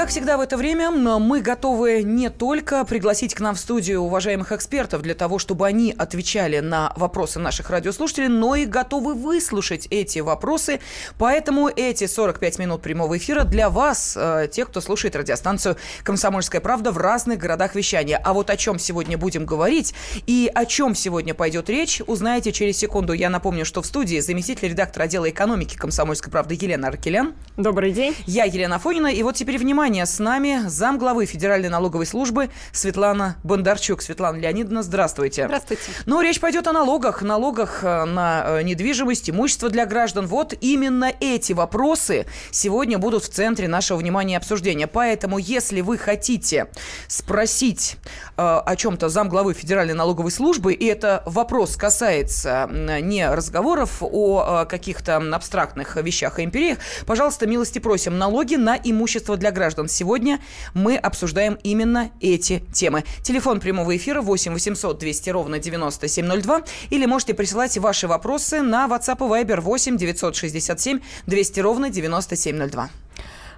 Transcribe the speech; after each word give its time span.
Как 0.00 0.08
всегда 0.08 0.38
в 0.38 0.40
это 0.40 0.56
время 0.56 0.90
мы 0.90 1.42
готовы 1.42 2.02
не 2.02 2.30
только 2.30 2.86
пригласить 2.86 3.34
к 3.34 3.40
нам 3.40 3.54
в 3.54 3.58
студию 3.58 4.00
уважаемых 4.00 4.50
экспертов 4.50 5.02
для 5.02 5.14
того, 5.14 5.38
чтобы 5.38 5.66
они 5.66 5.94
отвечали 5.94 6.60
на 6.60 6.94
вопросы 6.96 7.38
наших 7.38 7.68
радиослушателей, 7.68 8.28
но 8.28 8.54
и 8.54 8.64
готовы 8.64 9.12
выслушать 9.12 9.86
эти 9.90 10.20
вопросы. 10.20 10.80
Поэтому 11.18 11.68
эти 11.68 12.06
45 12.06 12.58
минут 12.58 12.80
прямого 12.80 13.18
эфира 13.18 13.44
для 13.44 13.68
вас, 13.68 14.16
э, 14.16 14.48
тех, 14.50 14.70
кто 14.70 14.80
слушает 14.80 15.16
радиостанцию 15.16 15.76
«Комсомольская 16.02 16.62
правда» 16.62 16.92
в 16.92 16.96
разных 16.96 17.38
городах 17.38 17.74
вещания. 17.74 18.18
А 18.24 18.32
вот 18.32 18.48
о 18.48 18.56
чем 18.56 18.78
сегодня 18.78 19.18
будем 19.18 19.44
говорить 19.44 19.92
и 20.26 20.50
о 20.54 20.64
чем 20.64 20.94
сегодня 20.94 21.34
пойдет 21.34 21.68
речь, 21.68 22.00
узнаете 22.06 22.52
через 22.52 22.78
секунду. 22.78 23.12
Я 23.12 23.28
напомню, 23.28 23.66
что 23.66 23.82
в 23.82 23.86
студии 23.86 24.18
заместитель 24.20 24.70
редактора 24.70 25.04
отдела 25.04 25.28
экономики 25.28 25.76
«Комсомольской 25.76 26.32
правды» 26.32 26.54
Елена 26.58 26.88
Аркелян. 26.88 27.34
Добрый 27.58 27.92
день. 27.92 28.16
Я 28.24 28.44
Елена 28.44 28.78
Фонина. 28.78 29.08
И 29.08 29.22
вот 29.22 29.34
теперь 29.34 29.58
внимание 29.58 29.89
внимание, 29.90 30.06
с 30.06 30.18
нами 30.20 30.68
замглавы 30.68 31.26
Федеральной 31.26 31.68
налоговой 31.68 32.06
службы 32.06 32.50
Светлана 32.72 33.36
Бондарчук. 33.42 34.02
Светлана 34.02 34.36
Леонидовна, 34.36 34.84
здравствуйте. 34.84 35.46
Здравствуйте. 35.46 35.82
Ну, 36.06 36.20
речь 36.20 36.38
пойдет 36.38 36.68
о 36.68 36.72
налогах, 36.72 37.22
налогах 37.22 37.82
э, 37.82 38.04
на 38.04 38.44
э, 38.46 38.62
недвижимость, 38.62 39.30
имущество 39.30 39.68
для 39.68 39.86
граждан. 39.86 40.28
Вот 40.28 40.54
именно 40.60 41.12
эти 41.18 41.52
вопросы 41.52 42.26
сегодня 42.52 42.98
будут 42.98 43.24
в 43.24 43.30
центре 43.30 43.66
нашего 43.66 43.98
внимания 43.98 44.34
и 44.34 44.36
обсуждения. 44.36 44.86
Поэтому, 44.86 45.38
если 45.38 45.80
вы 45.80 45.98
хотите 45.98 46.68
спросить 47.08 47.96
э, 48.36 48.42
о 48.42 48.76
чем-то 48.76 49.08
замглавы 49.08 49.54
Федеральной 49.54 49.94
налоговой 49.94 50.30
службы, 50.30 50.72
и 50.72 50.86
это 50.86 51.24
вопрос 51.26 51.76
касается 51.76 52.68
не 52.70 53.28
разговоров 53.28 53.98
о 54.02 54.66
каких-то 54.66 55.16
абстрактных 55.34 55.96
вещах 55.96 56.38
и 56.38 56.44
империях, 56.44 56.78
пожалуйста, 57.06 57.48
милости 57.48 57.80
просим. 57.80 58.18
Налоги 58.18 58.54
на 58.54 58.76
имущество 58.76 59.36
для 59.36 59.50
граждан 59.50 59.79
граждан. 59.80 59.88
Сегодня 59.88 60.40
мы 60.74 60.96
обсуждаем 60.96 61.58
именно 61.62 62.10
эти 62.20 62.62
темы. 62.72 63.04
Телефон 63.22 63.60
прямого 63.60 63.96
эфира 63.96 64.20
8 64.20 64.52
800 64.52 64.98
200 64.98 65.30
ровно 65.30 65.58
9702 65.58 66.62
или 66.90 67.06
можете 67.06 67.34
присылать 67.34 67.76
ваши 67.78 68.06
вопросы 68.06 68.62
на 68.62 68.86
WhatsApp 68.86 69.18
и 69.18 69.44
Viber 69.44 69.60
8 69.60 69.96
967 69.96 71.00
200 71.26 71.60
ровно 71.60 71.90
9702. 71.90 72.90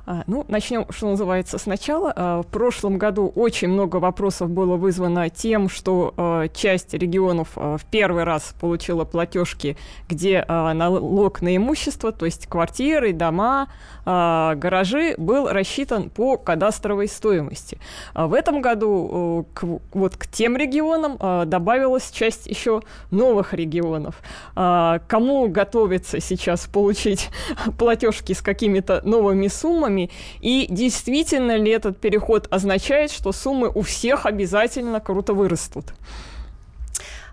А, 0.05 0.25
ну, 0.27 0.45
начнем, 0.49 0.87
что 0.91 1.09
называется, 1.09 1.59
сначала. 1.59 2.13
А, 2.15 2.43
в 2.43 2.47
прошлом 2.47 2.99
году 2.99 3.33
очень 3.35 3.69
много 3.69 3.97
вопросов 3.97 4.51
было 4.51 4.77
вызвано 4.77 5.31
тем, 5.31 5.69
что 5.69 6.13
а, 6.17 6.49
часть 6.49 6.93
регионов 6.95 7.51
в 7.55 7.81
первый 7.91 8.25
раз 8.25 8.55
получила 8.61 9.05
платежки, 9.05 9.77
где 10.09 10.45
налог 10.49 11.43
на 11.43 11.57
имущество, 11.57 12.13
то 12.13 12.25
есть 12.25 12.47
квартиры, 12.47 13.13
дома, 13.13 13.69
гаражи, 14.05 15.15
был 15.17 15.49
рассчитан 15.49 16.11
по 16.11 16.37
кадастровой 16.37 17.09
стоимости. 17.09 17.79
В 18.15 18.35
этом 18.35 18.61
году 18.61 19.47
к, 19.55 19.65
вот 19.93 20.17
к 20.17 20.27
тем 20.27 20.57
регионам 20.57 21.19
добавилась 21.49 22.11
часть 22.11 22.47
еще 22.47 22.83
новых 23.11 23.55
регионов. 23.55 24.21
Кому 24.55 25.49
готовится 25.49 26.21
сейчас 26.21 26.67
получить 26.67 27.31
платежки 27.79 28.33
с 28.33 28.43
какими-то 28.43 29.01
новыми 29.05 29.49
суммами, 29.49 29.92
суммами. 29.93 30.11
И 30.41 30.67
действительно 30.69 31.57
ли 31.57 31.71
этот 31.71 31.99
переход 32.01 32.49
означает, 32.51 33.11
что 33.11 33.33
суммы 33.33 33.71
у 33.75 33.83
всех 33.83 34.27
обязательно 34.27 35.01
круто 35.01 35.35
вырастут? 35.35 35.95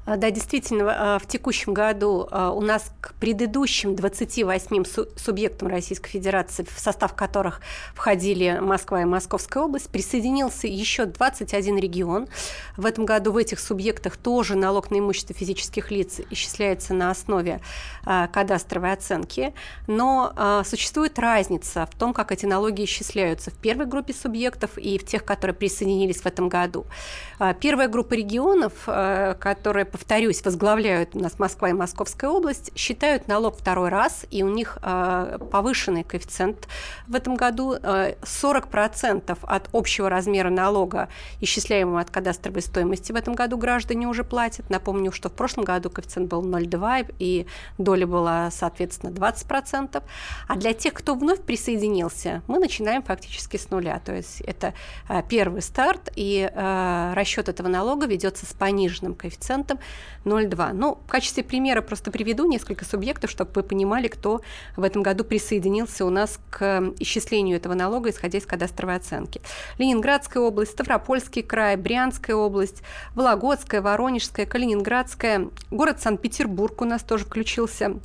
А, 0.09 0.17
да, 0.17 0.31
действительно, 0.31 1.15
а, 1.15 1.19
в 1.19 1.27
текущем 1.27 1.71
году 1.71 2.27
а, 2.31 2.51
у 2.51 2.61
нас 2.61 2.91
к 2.99 3.13
предыдущим 3.19 3.95
28 3.95 4.83
субъектам 5.15 5.67
Российской 5.67 6.09
Федерации, 6.09 6.63
в 6.63 6.79
состав 6.79 7.13
которых 7.13 7.61
входили 7.93 8.57
Москва 8.59 9.03
и 9.03 9.05
Московская 9.05 9.63
область, 9.63 9.89
присоединился 9.89 10.65
еще 10.65 11.05
21 11.05 11.77
регион. 11.77 12.27
В 12.75 12.87
этом 12.87 13.05
году 13.05 13.31
в 13.31 13.37
этих 13.37 13.59
субъектах 13.59 14.17
тоже 14.17 14.55
налог 14.55 14.89
на 14.89 14.97
имущество 14.97 15.35
физических 15.35 15.91
лиц 15.91 16.19
исчисляется 16.31 16.95
на 16.95 17.11
основе 17.11 17.61
кадастровой 18.03 18.93
оценки, 18.93 19.53
но 19.85 20.63
существует 20.65 21.19
разница 21.19 21.85
в 21.85 21.95
том, 21.95 22.13
как 22.13 22.31
эти 22.31 22.45
налоги 22.45 22.83
исчисляются 22.85 23.51
в 23.51 23.55
первой 23.55 23.85
группе 23.85 24.13
субъектов 24.13 24.77
и 24.77 24.97
в 24.97 25.05
тех, 25.05 25.23
которые 25.23 25.55
присоединились 25.55 26.21
в 26.21 26.25
этом 26.25 26.49
году. 26.49 26.85
Первая 27.59 27.87
группа 27.87 28.13
регионов, 28.13 28.73
которая 28.85 29.85
повторюсь, 29.99 30.43
возглавляют 30.45 31.13
у 31.13 31.19
нас 31.19 31.39
Москва 31.39 31.69
и 31.69 31.73
Московская 31.73 32.29
область, 32.29 32.71
считают 32.73 33.27
налог 33.27 33.57
второй 33.57 33.89
раз, 33.89 34.25
и 34.31 34.43
у 34.43 34.49
них 34.49 34.77
э, 34.81 35.39
повышенный 35.51 36.05
коэффициент 36.05 36.69
в 37.07 37.15
этом 37.15 37.35
году. 37.35 37.73
Э, 37.73 38.15
40% 38.21 39.37
от 39.41 39.69
общего 39.73 40.09
размера 40.09 40.49
налога, 40.49 41.09
исчисляемого 41.41 41.99
от 41.99 42.11
кадастровой 42.11 42.61
стоимости, 42.61 43.11
в 43.11 43.15
этом 43.15 43.35
году 43.35 43.57
граждане 43.57 44.07
уже 44.07 44.23
платят. 44.23 44.69
Напомню, 44.69 45.11
что 45.11 45.27
в 45.27 45.33
прошлом 45.33 45.65
году 45.65 45.89
коэффициент 45.89 46.29
был 46.29 46.43
0,2, 46.43 47.13
и 47.19 47.45
доля 47.77 48.07
была, 48.07 48.49
соответственно, 48.51 49.11
20%. 49.11 50.01
А 50.47 50.55
для 50.55 50.73
тех, 50.73 50.93
кто 50.93 51.15
вновь 51.15 51.41
присоединился, 51.41 52.41
мы 52.47 52.59
начинаем 52.59 53.03
фактически 53.03 53.57
с 53.57 53.69
нуля. 53.69 54.01
То 54.05 54.15
есть 54.15 54.39
это 54.41 54.73
э, 55.09 55.21
первый 55.27 55.61
старт, 55.61 56.09
и 56.15 56.49
э, 56.49 57.13
расчет 57.15 57.49
этого 57.49 57.67
налога 57.67 58.05
ведется 58.05 58.45
с 58.45 58.53
пониженным 58.53 59.13
коэффициентом 59.13 59.78
0,2. 60.25 60.73
Ну, 60.73 60.99
в 61.05 61.09
качестве 61.09 61.43
примера 61.43 61.81
просто 61.81 62.11
приведу 62.11 62.45
несколько 62.45 62.85
субъектов, 62.85 63.29
чтобы 63.31 63.51
вы 63.55 63.63
понимали, 63.63 64.07
кто 64.07 64.41
в 64.75 64.83
этом 64.83 65.01
году 65.01 65.23
присоединился 65.23 66.05
у 66.05 66.09
нас 66.09 66.39
к 66.49 66.93
исчислению 66.99 67.57
этого 67.57 67.73
налога, 67.73 68.09
исходя 68.09 68.37
из 68.37 68.45
кадастровой 68.45 68.95
оценки. 68.95 69.41
Ленинградская 69.77 70.41
область, 70.41 70.71
Ставропольский 70.71 71.43
край, 71.43 71.77
Брянская 71.77 72.35
область, 72.35 72.83
Вологодская, 73.15 73.81
Воронежская, 73.81 74.45
Калининградская, 74.45 75.49
город 75.71 76.01
Санкт-Петербург 76.01 76.81
у 76.81 76.85
нас 76.85 77.03
тоже 77.03 77.25
включился 77.25 77.99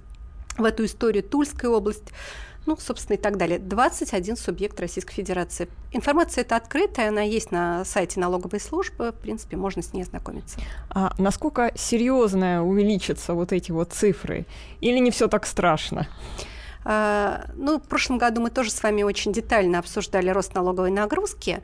в 0.57 0.65
эту 0.65 0.85
историю, 0.85 1.25
Тульская 1.25 1.71
область, 1.71 2.13
ну, 2.67 2.77
собственно, 2.79 3.17
и 3.17 3.21
так 3.21 3.37
далее. 3.37 3.59
21 3.59 4.37
субъект 4.37 4.79
Российской 4.81 5.15
Федерации. 5.15 5.69
Информация 5.93 6.43
эта 6.43 6.57
открытая, 6.57 7.09
она 7.09 7.23
есть 7.23 7.51
на 7.51 7.85
сайте 7.85 8.21
налоговой 8.21 8.61
службы, 8.61 9.13
в 9.13 9.17
принципе, 9.17 9.57
можно 9.57 9.83
с 9.83 9.93
ней 9.93 10.03
ознакомиться. 10.03 10.59
А 10.91 11.13
насколько 11.19 11.73
серьезно 11.75 12.65
увеличатся 12.65 13.35
вот 13.35 13.53
эти 13.53 13.71
вот 13.71 13.93
цифры? 13.93 14.47
Или 14.81 14.99
не 14.99 15.11
все 15.11 15.29
так 15.29 15.47
страшно? 15.47 16.09
А, 16.85 17.47
ну, 17.55 17.79
в 17.79 17.83
прошлом 17.83 18.19
году 18.19 18.41
мы 18.41 18.51
тоже 18.51 18.71
с 18.71 18.83
вами 18.83 19.03
очень 19.03 19.33
детально 19.33 19.79
обсуждали 19.79 20.29
рост 20.31 20.55
налоговой 20.55 20.91
нагрузки, 20.91 21.63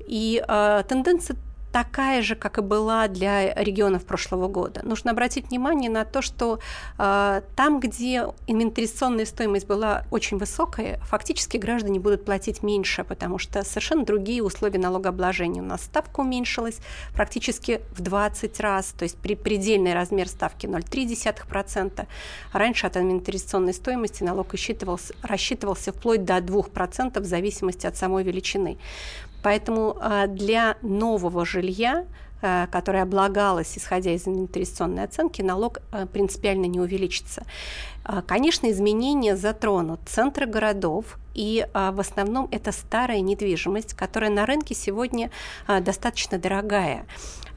и 0.00 0.42
а, 0.46 0.82
тенденция 0.84 1.36
такая 1.76 2.22
же, 2.22 2.36
как 2.36 2.56
и 2.56 2.62
была 2.62 3.06
для 3.06 3.52
регионов 3.52 4.06
прошлого 4.06 4.48
года. 4.48 4.80
Нужно 4.82 5.10
обратить 5.10 5.50
внимание 5.50 5.90
на 5.90 6.06
то, 6.06 6.22
что 6.22 6.58
э, 6.98 7.42
там, 7.54 7.80
где 7.80 8.28
инвентаризационная 8.46 9.26
стоимость 9.26 9.66
была 9.66 10.06
очень 10.10 10.38
высокая, 10.38 10.98
фактически 11.00 11.58
граждане 11.58 12.00
будут 12.00 12.24
платить 12.24 12.62
меньше, 12.62 13.04
потому 13.04 13.36
что 13.36 13.62
совершенно 13.62 14.06
другие 14.06 14.42
условия 14.42 14.78
налогообложения. 14.78 15.60
У 15.60 15.66
нас 15.66 15.82
ставка 15.82 16.20
уменьшилась 16.20 16.78
практически 17.12 17.82
в 17.90 18.00
20 18.00 18.58
раз, 18.60 18.94
то 18.96 19.02
есть 19.02 19.18
при 19.18 19.34
предельный 19.34 19.92
размер 19.92 20.28
ставки 20.28 20.64
0,3%. 20.64 22.06
Раньше 22.54 22.86
от 22.86 22.96
инвентаризационной 22.96 23.74
стоимости 23.74 24.22
налог 24.22 24.54
рассчитывался, 25.20 25.92
вплоть 25.92 26.24
до 26.24 26.38
2% 26.38 27.20
в 27.20 27.24
зависимости 27.26 27.86
от 27.86 27.98
самой 27.98 28.24
величины. 28.24 28.78
Поэтому 29.46 29.96
а, 30.00 30.26
для 30.26 30.76
нового 30.82 31.46
жилья 31.46 32.04
а, 32.42 32.66
которое 32.66 33.02
облагалось, 33.04 33.78
исходя 33.78 34.10
из 34.10 34.26
инвентаризационной 34.26 35.04
оценки, 35.04 35.40
налог 35.40 35.78
а, 35.92 36.06
принципиально 36.06 36.66
не 36.66 36.80
увеличится. 36.80 37.44
Конечно, 38.26 38.70
изменения 38.70 39.36
затронут 39.36 40.00
центры 40.06 40.46
городов, 40.46 41.18
и 41.34 41.66
в 41.74 42.00
основном 42.00 42.48
это 42.50 42.72
старая 42.72 43.20
недвижимость, 43.20 43.94
которая 43.94 44.30
на 44.30 44.46
рынке 44.46 44.74
сегодня 44.74 45.30
достаточно 45.66 46.38
дорогая. 46.38 47.06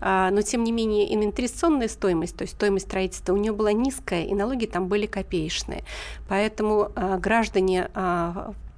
Но, 0.02 0.42
тем 0.42 0.64
не 0.64 0.72
менее, 0.72 1.14
инвентаризационная 1.14 1.88
стоимость, 1.88 2.36
то 2.36 2.44
есть 2.44 2.56
стоимость 2.56 2.88
строительства, 2.88 3.34
у 3.34 3.38
нее 3.38 3.54
была 3.54 3.74
низкая, 3.74 4.24
и 4.24 4.34
налоги 4.34 4.66
там 4.66 4.88
были 4.88 5.06
копеечные. 5.06 5.84
Поэтому 6.28 6.92
граждане 7.20 7.90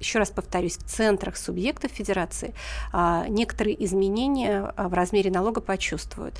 еще 0.02 0.18
раз 0.18 0.30
повторюсь, 0.30 0.76
в 0.76 0.82
центрах 0.82 1.36
субъектов 1.36 1.92
федерации 1.92 2.54
а, 2.92 3.26
некоторые 3.28 3.82
изменения 3.84 4.72
а, 4.76 4.88
в 4.88 4.94
размере 4.94 5.30
налога 5.30 5.60
почувствуют. 5.60 6.34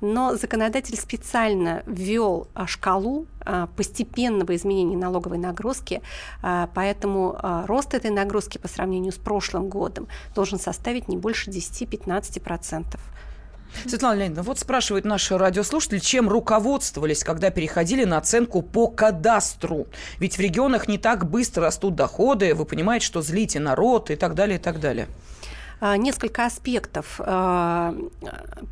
Но 0.00 0.36
законодатель 0.36 0.96
специально 0.96 1.82
ввел 1.86 2.46
а, 2.54 2.66
шкалу 2.66 3.26
а, 3.37 3.37
постепенного 3.76 4.54
изменения 4.56 4.96
налоговой 4.96 5.38
нагрузки, 5.38 6.02
а, 6.42 6.68
поэтому 6.74 7.36
а, 7.38 7.66
рост 7.66 7.94
этой 7.94 8.10
нагрузки 8.10 8.58
по 8.58 8.68
сравнению 8.68 9.12
с 9.12 9.16
прошлым 9.16 9.68
годом 9.68 10.08
должен 10.34 10.58
составить 10.58 11.08
не 11.08 11.16
больше 11.16 11.50
10-15%. 11.50 12.98
Светлана 13.86 14.18
Леонидовна, 14.18 14.42
вот 14.42 14.58
спрашивает 14.58 15.04
наш 15.04 15.30
радиослушатель, 15.30 16.00
чем 16.00 16.28
руководствовались, 16.28 17.22
когда 17.22 17.50
переходили 17.50 18.04
на 18.04 18.18
оценку 18.18 18.62
по 18.62 18.88
кадастру? 18.88 19.86
Ведь 20.18 20.36
в 20.36 20.40
регионах 20.40 20.88
не 20.88 20.98
так 20.98 21.28
быстро 21.28 21.64
растут 21.64 21.94
доходы, 21.94 22.54
вы 22.54 22.64
понимаете, 22.64 23.06
что 23.06 23.22
злите 23.22 23.60
народ 23.60 24.10
и 24.10 24.16
так 24.16 24.34
далее, 24.34 24.58
и 24.58 24.60
так 24.60 24.80
далее. 24.80 25.06
А, 25.80 25.96
несколько 25.96 26.44
аспектов 26.44 27.20
а, 27.20 27.94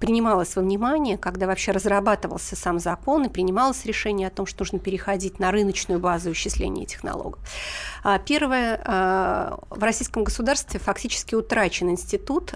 принималось 0.00 0.56
во 0.56 0.62
внимание, 0.62 1.17
когда 1.17 1.47
вообще 1.47 1.73
разрабатывался 1.73 2.56
сам 2.56 2.79
закон 2.79 3.25
и 3.25 3.29
принималось 3.29 3.85
решение 3.85 4.29
о 4.29 4.31
том, 4.31 4.47
что 4.47 4.62
нужно 4.62 4.79
переходить 4.79 5.38
на 5.38 5.50
рыночную 5.50 6.00
базу 6.00 6.32
исчисления 6.32 6.85
этих 6.85 7.05
налогов. 7.05 7.41
А, 8.03 8.19
первое, 8.19 8.81
в 8.87 9.82
российском 9.82 10.25
государстве 10.25 10.81
фактически 10.81 11.35
утрачен 11.35 11.91
институт 11.91 12.55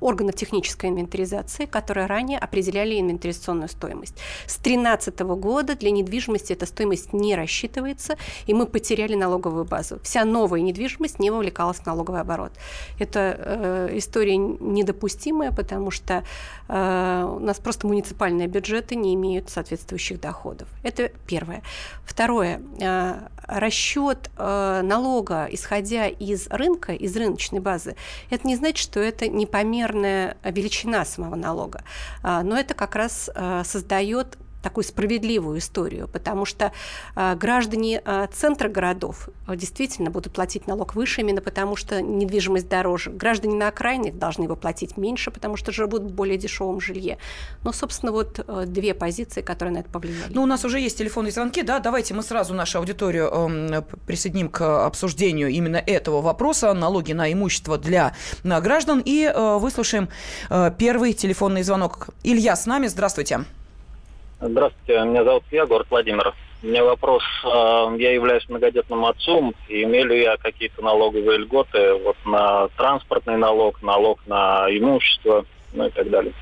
органов 0.00 0.34
технической 0.34 0.90
инвентаризации, 0.90 1.66
которые 1.66 2.06
ранее 2.06 2.38
определяли 2.38 3.00
инвентаризационную 3.00 3.68
стоимость. 3.68 4.16
С 4.46 4.56
2013 4.56 5.20
года 5.20 5.76
для 5.76 5.90
недвижимости 5.90 6.52
эта 6.52 6.66
стоимость 6.66 7.12
не 7.12 7.36
рассчитывается, 7.36 8.16
и 8.46 8.54
мы 8.54 8.66
потеряли 8.66 9.14
налоговую 9.14 9.64
базу. 9.64 10.00
Вся 10.02 10.24
новая 10.24 10.60
недвижимость 10.60 11.18
не 11.18 11.30
вовлекалась 11.30 11.78
в 11.78 11.86
налоговый 11.86 12.20
оборот. 12.20 12.52
Это 12.98 13.36
э, 13.38 13.69
история 13.92 14.36
недопустимая, 14.36 15.52
потому 15.52 15.90
что 15.90 16.24
э, 16.68 17.34
у 17.36 17.38
нас 17.38 17.58
просто 17.58 17.86
муниципальные 17.86 18.48
бюджеты 18.48 18.96
не 18.96 19.14
имеют 19.14 19.50
соответствующих 19.50 20.20
доходов. 20.20 20.68
Это 20.82 21.10
первое. 21.26 21.62
Второе. 22.04 22.60
Э, 22.80 23.28
расчет 23.46 24.30
налога, 24.36 25.48
исходя 25.50 26.06
из 26.06 26.46
рынка, 26.48 26.92
из 26.92 27.16
рыночной 27.16 27.58
базы, 27.58 27.96
это 28.30 28.46
не 28.46 28.54
значит, 28.54 28.78
что 28.78 29.00
это 29.00 29.26
непомерная 29.26 30.36
величина 30.44 31.04
самого 31.04 31.34
налога, 31.34 31.82
но 32.22 32.56
это 32.56 32.74
как 32.74 32.94
раз 32.94 33.28
создает 33.64 34.38
такую 34.62 34.84
справедливую 34.84 35.58
историю, 35.58 36.08
потому 36.08 36.44
что 36.44 36.72
э, 37.16 37.34
граждане 37.36 38.02
э, 38.04 38.26
центра 38.32 38.68
городов 38.68 39.28
э, 39.46 39.56
действительно 39.56 40.10
будут 40.10 40.32
платить 40.32 40.66
налог 40.66 40.94
выше 40.94 41.20
именно 41.22 41.40
потому, 41.40 41.76
что 41.76 42.00
недвижимость 42.00 42.68
дороже. 42.68 43.10
Граждане 43.10 43.56
на 43.56 43.68
окраинах 43.68 44.14
должны 44.14 44.44
его 44.44 44.56
платить 44.56 44.96
меньше, 44.96 45.30
потому 45.30 45.56
что 45.56 45.72
живут 45.72 46.02
в 46.02 46.12
более 46.12 46.36
дешевом 46.36 46.80
жилье. 46.80 47.18
Но, 47.64 47.72
собственно, 47.72 48.12
вот 48.12 48.44
э, 48.46 48.64
две 48.66 48.94
позиции, 48.94 49.42
которые 49.42 49.74
на 49.74 49.78
это 49.78 49.90
повлияли. 49.90 50.32
Ну, 50.32 50.42
у 50.42 50.46
нас 50.46 50.64
уже 50.64 50.80
есть 50.80 50.98
телефонные 50.98 51.32
звонки, 51.32 51.62
да, 51.62 51.78
давайте 51.78 52.14
мы 52.14 52.22
сразу 52.22 52.54
нашу 52.54 52.78
аудиторию 52.78 53.30
э, 53.32 53.82
присоединим 54.06 54.48
к 54.48 54.86
обсуждению 54.86 55.48
именно 55.48 55.76
этого 55.76 56.20
вопроса, 56.20 56.72
налоги 56.74 57.12
на 57.12 57.32
имущество 57.32 57.78
для 57.78 58.14
на 58.42 58.60
граждан, 58.60 59.02
и 59.04 59.24
э, 59.24 59.56
выслушаем 59.58 60.08
э, 60.48 60.70
первый 60.76 61.12
телефонный 61.12 61.62
звонок. 61.62 62.08
Илья 62.22 62.56
с 62.56 62.66
нами, 62.66 62.86
здравствуйте. 62.86 63.10
Здравствуйте, 63.10 63.59
меня 65.04 65.24
зовут 65.24 65.44
Илья, 65.50 65.66
город 65.66 65.86
Владимир. 65.90 66.34
У 66.62 66.66
меня 66.66 66.84
вопрос. 66.84 67.22
А, 67.44 67.94
я 67.96 68.12
являюсь 68.12 68.48
многодетным 68.48 69.04
отцом. 69.04 69.54
И 69.68 69.82
имею 69.82 70.08
ли 70.08 70.22
я 70.22 70.36
какие-то 70.36 70.82
налоговые 70.82 71.38
льготы 71.38 71.94
вот 71.94 72.16
на 72.24 72.68
транспортный 72.68 73.36
налог, 73.36 73.82
налог 73.82 74.20
на 74.26 74.66
имущество, 74.70 75.44
ну 75.72 75.86
и 75.86 75.90
так 75.90 76.08
далее? 76.10 76.32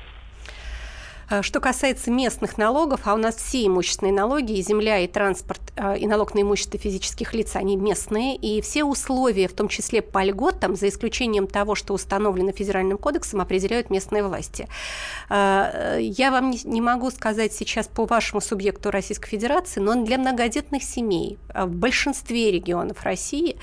Э, 1.29 1.41
что 1.41 1.59
касается 1.59 2.11
местных 2.11 2.57
налогов, 2.57 3.01
а 3.05 3.13
у 3.13 3.17
нас 3.17 3.35
все 3.35 3.65
имущественные 3.65 4.13
налоги, 4.13 4.53
и 4.53 4.61
земля, 4.61 4.99
и 4.99 5.07
транспорт, 5.07 5.61
э, 5.75 5.97
и 5.99 6.07
налог 6.07 6.33
на 6.33 6.41
имущество 6.41 6.79
физических 6.79 7.33
лиц, 7.33 7.55
они 7.55 7.75
местные, 7.75 8.35
и 8.35 8.61
все 8.61 8.83
условия, 8.83 9.47
в 9.47 9.53
том 9.53 9.67
числе 9.67 10.01
по 10.01 10.23
льготам, 10.23 10.75
за 10.75 10.89
исключением 10.89 11.47
того, 11.47 11.75
что 11.75 11.93
установлено 11.93 12.51
федеральным 12.51 12.97
кодексом, 12.97 13.41
определяют 13.41 13.89
местные 13.89 14.23
власти. 14.23 14.67
Э, 15.29 15.97
я 15.99 16.31
вам 16.31 16.51
не 16.51 16.81
могу 16.81 17.11
сказать 17.11 17.53
сейчас 17.53 17.87
по 17.87 18.05
вашему 18.05 18.41
субъекту 18.41 18.91
Российской 18.91 19.29
Федерации, 19.29 19.79
но 19.79 20.03
для 20.03 20.17
многодетных 20.17 20.83
семей 20.83 21.37
в 21.53 21.69
большинстве 21.69 22.51
регионов 22.51 23.03
России 23.03 23.57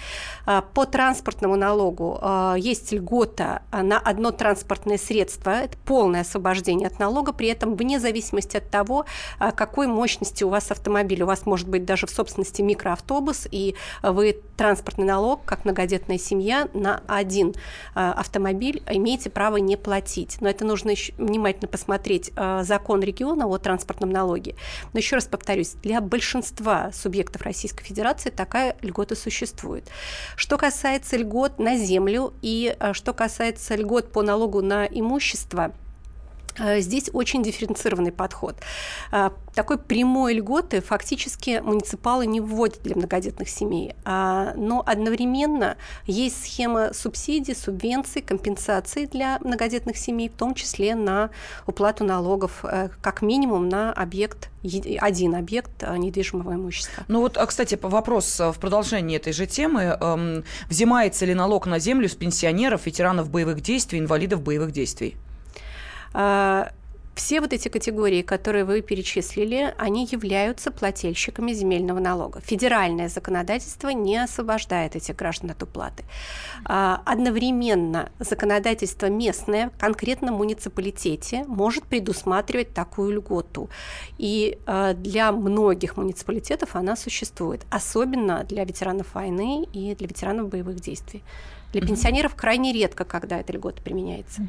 по 0.75 0.85
транспортному 0.85 1.57
налогу 1.57 2.21
есть 2.57 2.93
льгота 2.93 3.63
на 3.73 3.99
одно 3.99 4.31
транспортное 4.31 4.99
средство, 4.99 5.51
это 5.51 5.77
полное 5.85 6.23
освобождение 6.23 6.89
от 6.89 6.99
налога, 6.99 7.33
при 7.33 7.49
этом 7.49 7.56
вне 7.65 8.01
зависимости 8.01 8.57
от 8.57 8.71
того, 8.71 9.07
а, 9.39 9.53
какой 9.53 9.87
мощности 9.87 10.45
у 10.45 10.49
вас 10.49 10.71
автомобиль. 10.71 11.23
У 11.23 11.27
вас 11.27 11.47
может 11.47 11.69
быть 11.69 11.85
даже 11.85 12.07
в 12.07 12.11
собственности 12.11 12.63
микроавтобус, 12.63 13.47
и 13.51 13.75
вы 14.03 14.41
транспортный 14.57 15.05
налог, 15.05 15.45
как 15.45 15.65
многодетная 15.65 16.19
семья, 16.19 16.69
на 16.73 17.03
один 17.07 17.55
а, 17.95 18.13
автомобиль 18.13 18.83
имеете 18.91 19.31
право 19.31 19.59
не 19.59 19.77
платить. 19.77 20.39
Но 20.41 20.49
это 20.49 20.65
нужно 20.65 20.91
еще 20.91 21.13
внимательно 21.19 21.69
посмотреть 21.69 22.33
а, 22.37 22.63
закон 22.65 23.01
региона 23.03 23.47
о 23.47 23.59
транспортном 23.59 24.11
налоге. 24.11 24.57
Но 24.93 24.99
еще 24.99 25.17
раз 25.17 25.27
повторюсь, 25.27 25.75
для 25.83 26.01
большинства 26.01 26.91
субъектов 26.93 27.43
Российской 27.43 27.85
Федерации 27.85 28.31
такая 28.31 28.77
льгота 28.83 29.15
существует. 29.15 29.89
Что 30.37 30.57
касается 30.57 31.17
льгот 31.17 31.59
на 31.59 31.77
землю 31.77 32.33
и 32.43 32.77
что 32.93 33.13
касается 33.13 33.75
льгот 33.75 34.13
по 34.13 34.23
налогу 34.23 34.63
на 34.63 34.87
имущество– 34.87 35.73
здесь 36.59 37.11
очень 37.13 37.43
дифференцированный 37.43 38.13
подход. 38.13 38.57
Э, 39.13 39.31
такой 39.55 39.79
прямой 39.79 40.35
льготы 40.35 40.81
фактически 40.81 41.61
муниципалы 41.63 42.27
не 42.27 42.41
вводят 42.41 42.83
для 42.83 42.95
многодетных 42.97 43.49
семей, 43.49 43.95
а, 44.05 44.53
но 44.57 44.83
одновременно 44.85 45.77
есть 46.05 46.45
схема 46.45 46.93
субсидий, 46.93 47.55
субвенций, 47.55 48.23
компенсаций 48.23 49.07
для 49.07 49.39
многодетных 49.41 49.97
семей, 49.97 50.29
в 50.29 50.35
том 50.35 50.55
числе 50.55 50.95
на 50.95 51.31
уплату 51.67 52.05
налогов, 52.05 52.65
э, 52.65 52.89
как 53.01 53.23
минимум 53.23 53.69
на 53.69 53.93
объект 53.93 54.51
один 55.01 55.37
объект 55.37 55.85
недвижимого 55.97 56.55
имущества. 56.55 57.05
Ну 57.07 57.21
вот, 57.21 57.37
а, 57.37 57.47
кстати, 57.47 57.79
вопрос 57.81 58.41
в 58.41 58.57
продолжении 58.61 59.17
этой 59.17 59.33
же 59.33 59.47
темы. 59.47 59.97
Эм, 60.01 60.45
взимается 60.69 61.25
ли 61.25 61.35
налог 61.35 61.67
на 61.67 61.79
землю 61.79 62.09
с 62.09 62.17
пенсионеров, 62.17 62.87
ветеранов 62.87 63.31
боевых 63.31 63.61
действий, 63.61 64.01
инвалидов 64.01 64.43
боевых 64.43 64.73
действий? 64.73 65.17
А, 66.13 66.71
все 67.17 67.41
вот 67.41 67.55
эти 67.55 67.69
категории, 67.69 68.21
которые 68.21 68.65
вы 68.65 68.83
перечислили, 68.83 69.75
они 69.79 70.07
являются 70.13 70.71
плательщиками 70.71 71.55
земельного 71.55 71.99
налога. 71.99 72.41
Федеральное 72.43 73.09
законодательство 73.09 73.89
не 73.89 74.19
освобождает 74.19 74.97
этих 74.97 75.17
граждан 75.17 75.51
от 75.53 75.63
уплаты. 75.63 76.05
А, 76.67 77.01
одновременно 77.07 78.11
законодательство 78.19 79.07
местное, 79.07 79.71
конкретно 79.79 80.31
муниципалитете, 80.31 81.45
может 81.49 81.85
предусматривать 81.85 82.75
такую 82.75 83.13
льготу. 83.13 83.71
И 84.19 84.59
а, 84.67 84.93
для 84.93 85.33
многих 85.33 85.97
муниципалитетов 85.97 86.77
она 86.77 86.97
существует, 86.97 87.65
особенно 87.71 88.45
для 88.45 88.65
ветеранов 88.65 89.15
войны 89.15 89.67
и 89.73 89.95
для 89.95 90.07
ветеранов 90.07 90.51
боевых 90.51 90.81
действий. 90.81 91.23
Для 91.73 91.83
пенсионеров 91.83 92.35
крайне 92.35 92.73
редко, 92.73 93.05
когда 93.05 93.39
эта 93.39 93.53
льгота 93.53 93.83
применяется. 93.83 94.43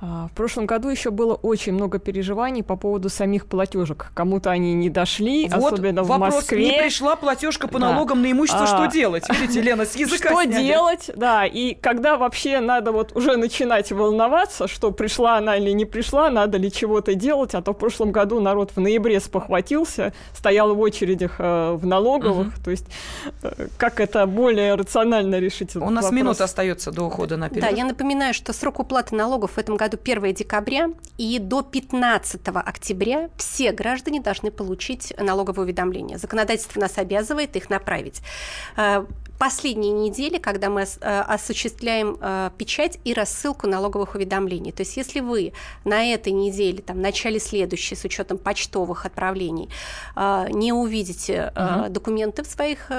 А, 0.00 0.28
в 0.28 0.32
прошлом 0.32 0.66
году 0.66 0.88
еще 0.88 1.10
было 1.10 1.34
очень 1.34 1.72
много 1.72 1.98
переживаний 1.98 2.62
по 2.62 2.76
поводу 2.76 3.08
самих 3.08 3.46
платежек. 3.46 4.10
Кому-то 4.14 4.50
они 4.50 4.74
не 4.74 4.90
дошли, 4.90 5.48
вот 5.48 5.72
особенно 5.72 6.02
вопрос, 6.04 6.32
в 6.32 6.36
Москве. 6.36 6.64
не 6.64 6.78
пришла 6.78 7.16
платежка 7.16 7.66
по 7.66 7.78
да. 7.78 7.90
налогам 7.90 8.22
на 8.22 8.30
имущество, 8.30 8.64
а, 8.64 8.66
что 8.66 8.86
делать? 8.86 9.24
Видите, 9.28 9.60
Лена, 9.60 9.84
с 9.84 9.96
языка 9.96 10.30
Что 10.30 10.42
сняли. 10.44 10.62
делать, 10.62 11.10
да, 11.16 11.46
и 11.46 11.74
когда 11.74 12.16
вообще 12.16 12.60
надо 12.60 12.92
вот 12.92 13.16
уже 13.16 13.36
начинать 13.36 13.90
волноваться, 13.90 14.68
что 14.68 14.90
пришла 14.90 15.38
она 15.38 15.56
или 15.56 15.70
не 15.70 15.84
пришла, 15.84 16.30
надо 16.30 16.58
ли 16.58 16.70
чего-то 16.70 17.14
делать, 17.14 17.54
а 17.54 17.62
то 17.62 17.72
в 17.72 17.78
прошлом 17.78 18.12
году 18.12 18.40
народ 18.40 18.72
в 18.74 18.80
ноябре 18.80 19.20
спохватился, 19.20 20.12
стоял 20.34 20.74
в 20.74 20.84
очередях 20.84 21.36
э, 21.38 21.72
в 21.74 21.86
налоговых, 21.86 22.48
угу. 22.48 22.64
то 22.64 22.70
есть 22.70 22.86
э, 23.42 23.68
как 23.76 24.00
это 24.00 24.26
более 24.26 24.74
рационально 24.74 25.38
решить 25.38 25.74
У 25.76 25.90
нас 25.90 26.04
вопрос? 26.04 26.12
минута 26.12 26.46
остается 26.50 26.90
до 26.90 27.04
ухода 27.04 27.36
на 27.36 27.48
перерыв. 27.48 27.70
Да, 27.70 27.76
я 27.76 27.84
напоминаю, 27.84 28.34
что 28.34 28.52
срок 28.52 28.80
уплаты 28.80 29.14
налогов 29.14 29.52
в 29.52 29.58
этом 29.58 29.76
году 29.76 29.98
1 30.02 30.34
декабря, 30.34 30.90
и 31.16 31.38
до 31.38 31.62
15 31.62 32.40
октября 32.44 33.30
все 33.36 33.72
граждане 33.72 34.20
должны 34.20 34.50
получить 34.50 35.14
налоговое 35.18 35.64
уведомление. 35.64 36.18
Законодательство 36.18 36.80
нас 36.80 36.98
обязывает 36.98 37.56
их 37.56 37.70
направить. 37.70 38.20
Последние 39.40 39.92
недели, 39.92 40.36
когда 40.36 40.68
мы 40.68 40.82
э, 40.82 41.20
осуществляем 41.22 42.18
э, 42.20 42.50
печать 42.58 42.98
и 43.04 43.14
рассылку 43.14 43.66
налоговых 43.66 44.14
уведомлений. 44.14 44.70
То 44.70 44.82
есть 44.82 44.98
если 44.98 45.20
вы 45.20 45.54
на 45.86 46.04
этой 46.04 46.30
неделе, 46.30 46.82
там, 46.82 46.98
в 46.98 47.00
начале 47.00 47.40
следующей, 47.40 47.94
с 47.94 48.04
учетом 48.04 48.36
почтовых 48.36 49.06
отправлений, 49.06 49.70
э, 50.14 50.46
не 50.50 50.74
увидите 50.74 51.54
угу. 51.56 51.88
документы 51.88 52.42
в 52.42 52.48
своих 52.48 52.90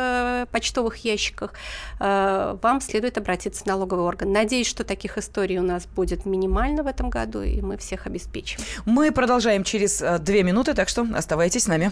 почтовых 0.52 0.98
ящиках, 1.06 1.54
вам 2.00 2.82
следует 2.82 3.20
обратиться 3.20 3.64
в 3.64 3.68
налоговый 3.68 4.04
орган. 4.04 4.32
Надеюсь, 4.32 4.66
что 4.66 4.84
таких 4.84 5.20
историй 5.20 5.60
у 5.60 5.64
нас 5.64 5.86
будет 5.86 6.26
минимально 6.26 6.82
в 6.82 6.88
этом 6.88 7.12
году, 7.12 7.44
и 7.44 7.62
мы 7.62 7.78
всех 7.78 8.08
обеспечим. 8.08 8.60
Мы 8.86 9.12
продолжаем 9.12 9.64
через 9.64 10.04
две 10.22 10.42
минуты, 10.42 10.74
так 10.74 10.90
что 10.90 11.06
оставайтесь 11.14 11.66
с 11.66 11.68
нами. 11.68 11.92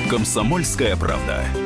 Комсомольская 0.11 0.97
правда. 0.97 1.60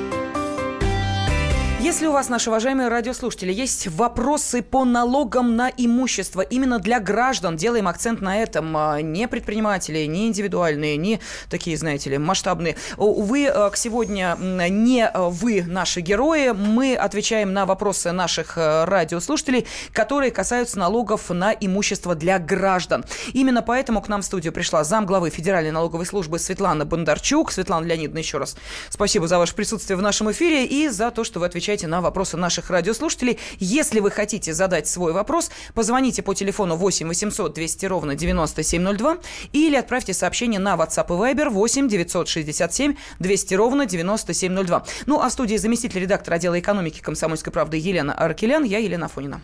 Если 1.86 2.08
у 2.08 2.12
вас, 2.12 2.30
наши 2.30 2.50
уважаемые 2.50 2.88
радиослушатели, 2.88 3.54
есть 3.54 3.86
вопросы 3.89 4.63
по 4.63 4.86
налогам 4.86 5.56
на 5.56 5.70
имущество 5.70 6.42
именно 6.42 6.80
для 6.80 7.00
граждан, 7.00 7.58
делаем 7.58 7.88
акцент 7.88 8.22
на 8.22 8.39
этом, 8.39 8.75
а, 8.75 9.01
не 9.01 9.27
предприниматели, 9.27 10.04
не 10.06 10.25
индивидуальные, 10.25 10.98
не 10.98 11.20
такие, 11.48 11.77
знаете 11.77 12.10
ли, 12.10 12.18
масштабные. 12.18 12.75
Увы, 12.98 13.46
а, 13.46 13.70
к 13.70 13.77
сегодня 13.77 14.36
не 14.42 15.12
вы 15.13 15.62
наши 15.62 16.01
герои, 16.01 16.54
мы 16.54 16.96
отвечаем 16.96 17.54
на 17.54 17.68
вопросы 17.68 18.12
наших 18.12 18.58
а, 18.58 18.88
радиослушателей, 18.88 19.68
которые 19.94 20.32
касаются 20.32 20.80
налогов 20.80 21.30
на 21.30 21.51
имущество 21.51 22.15
для 22.15 22.39
граждан. 22.39 23.06
Именно 23.34 23.62
поэтому 23.62 24.01
к 24.01 24.08
нам 24.08 24.24
в 24.24 24.25
студию 24.25 24.54
пришла 24.54 24.84
замглавы 24.84 25.30
Федеральной 25.30 25.70
налоговой 25.70 26.08
службы 26.08 26.39
Светлана 26.39 26.84
Бондарчук. 26.84 27.51
Светлана 27.51 27.86
Леонидовна, 27.86 28.18
еще 28.18 28.39
раз 28.39 28.58
спасибо 28.89 29.27
за 29.27 29.38
ваше 29.38 29.54
присутствие 29.54 29.98
в 29.98 30.01
нашем 30.01 30.32
эфире 30.32 30.65
и 30.65 30.89
за 30.89 31.12
то, 31.12 31.24
что 31.24 31.39
вы 31.39 31.46
отвечаете 31.46 31.75
отвечайте 31.75 31.88
на 31.88 32.01
вопросы 32.01 32.38
наших 32.38 32.70
радиослушателей. 32.70 33.38
Если 33.60 34.00
вы 34.00 34.10
хотите 34.10 34.53
задать 34.53 34.88
свой 34.88 35.12
вопрос, 35.12 35.51
позвоните 35.74 36.22
по 36.22 36.34
телефону 36.34 36.75
8 36.75 37.08
800 37.08 37.53
200 37.53 37.86
ровно 37.88 38.15
9702 38.15 39.17
или 39.53 39.75
отправьте 39.75 40.13
сообщение 40.13 40.60
на 40.60 40.75
WhatsApp 40.75 41.08
и 41.08 41.36
Viber 41.36 41.50
8 41.50 41.89
967 41.89 42.96
200 43.20 43.55
ровно 43.55 43.86
9702. 43.86 44.84
Ну, 45.05 45.20
а 45.20 45.27
в 45.27 45.32
студии 45.32 45.58
заместитель 45.58 46.01
редактора 46.01 46.36
отдела 46.36 46.58
экономики 46.58 47.01
комсомольской 47.01 47.51
правды 47.51 47.77
Елена 47.77 48.13
Аркелян, 48.13 48.63
я 48.63 48.79
Елена 48.79 49.08
Фонина. 49.08 49.41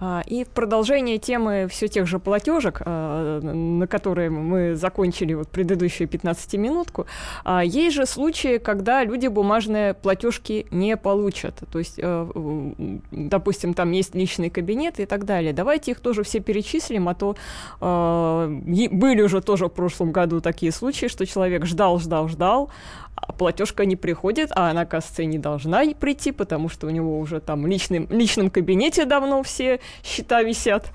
А, 0.00 0.22
и 0.26 0.44
в 0.44 0.48
продолжение 0.48 1.18
темы 1.18 1.66
все 1.70 1.88
тех 1.88 2.06
же 2.06 2.18
платежек, 2.18 2.82
а, 2.84 3.40
на 3.40 3.86
которые 3.86 4.28
мы 4.28 4.74
закончили 4.74 5.34
вот 5.34 5.48
предыдущую 5.48 6.08
15-минутку, 6.08 7.06
а, 7.44 7.64
есть 7.64 7.96
же 7.96 8.06
случаи, 8.06 8.58
когда 8.58 9.04
люди 9.04 9.28
бумажные 9.28 9.94
платежки 9.94 10.66
не 10.70 10.96
получат 10.96 11.53
это. 11.54 11.66
То 11.66 11.78
есть, 11.78 11.94
э, 11.98 12.72
допустим, 13.10 13.74
там 13.74 13.92
есть 13.92 14.14
личный 14.14 14.50
кабинет 14.50 15.00
и 15.00 15.06
так 15.06 15.24
далее. 15.24 15.52
Давайте 15.52 15.92
их 15.92 16.00
тоже 16.00 16.22
все 16.22 16.40
перечислим, 16.40 17.08
а 17.08 17.14
то 17.14 17.36
э, 17.80 18.88
были 18.90 19.22
уже 19.22 19.40
тоже 19.40 19.66
в 19.66 19.70
прошлом 19.70 20.12
году 20.12 20.40
такие 20.40 20.72
случаи, 20.72 21.06
что 21.06 21.26
человек 21.26 21.64
ждал, 21.66 21.98
ждал, 21.98 22.28
ждал, 22.28 22.70
а 23.14 23.32
платежка 23.32 23.84
не 23.84 23.96
приходит, 23.96 24.50
а 24.54 24.70
она, 24.70 24.84
кажется, 24.84 25.24
не 25.24 25.38
должна 25.38 25.82
прийти, 25.98 26.32
потому 26.32 26.68
что 26.68 26.86
у 26.86 26.90
него 26.90 27.18
уже 27.18 27.40
там 27.40 27.62
в 27.62 27.66
личном, 27.66 28.06
личном 28.10 28.50
кабинете 28.50 29.04
давно 29.04 29.42
все 29.42 29.80
счета 30.02 30.42
висят. 30.42 30.90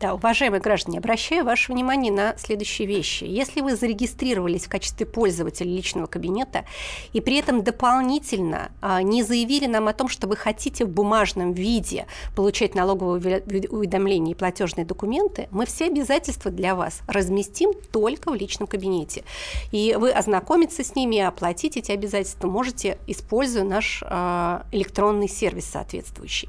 Да, 0.00 0.14
уважаемые 0.14 0.60
граждане, 0.60 0.98
обращаю 0.98 1.44
ваше 1.44 1.72
внимание 1.72 2.12
на 2.12 2.36
следующие 2.38 2.86
вещи. 2.86 3.24
Если 3.24 3.60
вы 3.60 3.74
зарегистрировались 3.74 4.66
в 4.66 4.68
качестве 4.68 5.06
пользователя 5.06 5.68
личного 5.68 6.06
кабинета 6.06 6.64
и 7.12 7.20
при 7.20 7.38
этом 7.38 7.64
дополнительно 7.64 8.70
а, 8.80 9.02
не 9.02 9.24
заявили 9.24 9.66
нам 9.66 9.88
о 9.88 9.92
том, 9.92 10.08
что 10.08 10.28
вы 10.28 10.36
хотите 10.36 10.84
в 10.84 10.88
бумажном 10.88 11.52
виде 11.52 12.06
получать 12.36 12.76
налоговые 12.76 13.42
уведомления 13.70 14.34
и 14.34 14.36
платежные 14.36 14.84
документы, 14.84 15.48
мы 15.50 15.66
все 15.66 15.86
обязательства 15.86 16.52
для 16.52 16.76
вас 16.76 17.00
разместим 17.08 17.72
только 17.90 18.30
в 18.30 18.36
личном 18.36 18.68
кабинете. 18.68 19.24
И 19.72 19.96
вы 19.98 20.12
ознакомиться 20.12 20.84
с 20.84 20.94
ними 20.94 21.18
оплатить 21.18 21.76
эти 21.76 21.90
обязательства 21.90 22.46
можете, 22.46 22.98
используя 23.08 23.64
наш 23.64 24.04
а, 24.06 24.64
электронный 24.70 25.28
сервис 25.28 25.64
соответствующий. 25.64 26.48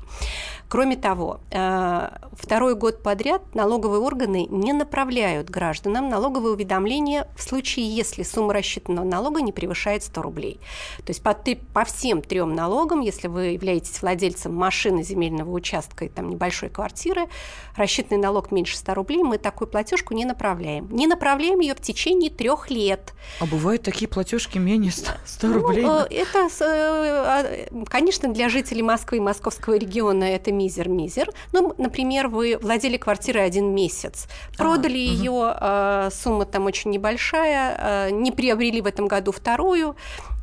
Кроме 0.70 0.98
того, 0.98 1.40
э, 1.50 2.10
второй 2.34 2.76
год 2.76 3.02
подряд 3.02 3.39
налоговые 3.54 4.02
органы 4.02 4.46
не 4.50 4.74
направляют 4.74 5.50
гражданам 5.50 6.10
налоговые 6.10 6.54
уведомления 6.54 7.28
в 7.36 7.42
случае, 7.42 7.88
если 7.94 8.24
сумма 8.24 8.54
рассчитанного 8.54 9.06
налога 9.06 9.42
не 9.42 9.52
превышает 9.52 10.04
100 10.04 10.22
рублей. 10.22 10.60
То 10.98 11.12
есть 11.12 11.24
по, 11.24 11.34
по 11.74 11.86
всем 11.86 12.22
трем 12.22 12.56
налогам, 12.56 13.02
если 13.02 13.28
вы 13.28 13.48
являетесь 13.48 14.02
владельцем 14.02 14.54
машины, 14.54 15.04
земельного 15.04 15.52
участка 15.52 16.06
и 16.06 16.10
там 16.10 16.30
небольшой 16.30 16.70
квартиры, 16.70 17.28
рассчитанный 17.76 18.22
налог 18.22 18.52
меньше 18.52 18.78
100 18.78 18.94
рублей, 18.94 19.24
мы 19.24 19.38
такую 19.38 19.68
платежку 19.68 20.14
не 20.14 20.26
направляем. 20.26 20.90
Не 20.92 21.08
направляем 21.08 21.60
ее 21.60 21.76
в 21.76 21.82
течение 21.82 22.30
трех 22.30 22.70
лет. 22.70 23.14
А 23.40 23.46
бывают 23.46 23.84
такие 23.84 24.08
платежки 24.08 24.58
менее 24.58 24.92
100, 24.92 25.12
100 25.26 25.48
ну, 25.48 25.54
рублей? 25.54 25.84
Ну, 25.84 26.00
это, 26.00 26.50
э, 26.60 26.64
а, 26.64 27.86
конечно, 27.86 28.32
для 28.32 28.50
жителей 28.50 28.82
Москвы 28.82 29.18
и 29.18 29.22
московского 29.22 29.76
региона 29.76 30.24
это 30.24 30.52
мизер-мизер. 30.52 31.32
Ну, 31.52 31.74
например, 31.78 32.28
вы 32.28 32.58
владели 32.62 32.98
квартирой 32.98 33.29
один 33.38 33.76
месяц, 33.76 34.28
продали 34.58 34.94
а, 34.94 34.98
ее, 34.98 35.32
угу. 35.32 35.54
э, 35.62 36.10
сумма 36.12 36.46
там 36.46 36.66
очень 36.66 36.92
небольшая, 36.92 38.08
э, 38.08 38.12
не 38.12 38.32
приобрели 38.32 38.82
в 38.82 38.86
этом 38.86 39.08
году 39.08 39.32
вторую, 39.32 39.96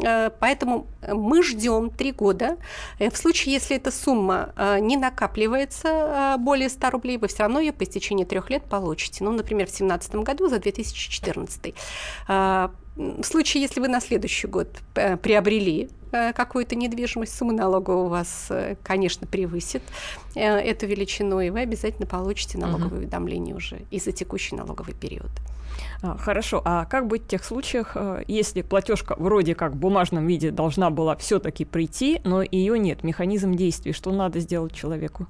э, 0.04 0.30
поэтому 0.38 0.86
мы 1.08 1.42
ждем 1.42 1.90
три 1.90 2.12
года. 2.12 2.56
Э, 2.98 3.10
в 3.10 3.16
случае, 3.16 3.54
если 3.54 3.76
эта 3.76 3.90
сумма 3.90 4.52
э, 4.56 4.78
не 4.80 4.96
накапливается 4.96 5.88
э, 5.88 6.36
более 6.38 6.68
100 6.68 6.90
рублей, 6.90 7.18
вы 7.18 7.28
все 7.28 7.44
равно 7.44 7.60
ее 7.60 7.72
по 7.72 7.84
истечении 7.84 8.24
трех 8.24 8.50
лет 8.50 8.64
получите. 8.64 9.24
Ну, 9.24 9.32
например, 9.32 9.66
в 9.66 9.70
2017 9.70 10.14
году 10.16 10.48
за 10.48 10.58
2014. 10.58 11.74
Э, 12.28 12.68
в 12.96 13.24
случае, 13.24 13.62
если 13.62 13.80
вы 13.80 13.88
на 13.88 14.00
следующий 14.00 14.46
год 14.46 14.68
приобрели 14.94 15.90
какую-то 16.34 16.76
недвижимость, 16.76 17.36
сумма 17.36 17.52
налога 17.52 17.90
у 17.90 18.08
вас, 18.08 18.46
э, 18.50 18.76
конечно, 18.82 19.26
превысит 19.26 19.82
эту 20.34 20.86
величину, 20.86 21.40
и 21.40 21.50
вы 21.50 21.60
обязательно 21.60 22.06
получите 22.06 22.58
налоговое 22.58 22.88
угу. 22.88 22.96
уведомление 22.96 23.54
уже 23.54 23.82
и 23.90 23.98
за 23.98 24.12
текущий 24.12 24.54
налоговый 24.54 24.94
период. 24.94 25.30
А, 26.02 26.16
хорошо, 26.16 26.62
а 26.64 26.84
как 26.84 27.06
быть 27.06 27.24
в 27.24 27.26
тех 27.26 27.44
случаях, 27.44 27.96
если 28.26 28.62
платежка 28.62 29.14
вроде 29.18 29.54
как 29.54 29.72
в 29.72 29.76
бумажном 29.76 30.26
виде 30.26 30.50
должна 30.50 30.90
была 30.90 31.16
все-таки 31.16 31.64
прийти, 31.64 32.20
но 32.24 32.42
ее 32.42 32.78
нет, 32.78 33.02
механизм 33.02 33.54
действий, 33.54 33.92
что 33.92 34.12
надо 34.12 34.40
сделать 34.40 34.74
человеку? 34.74 35.26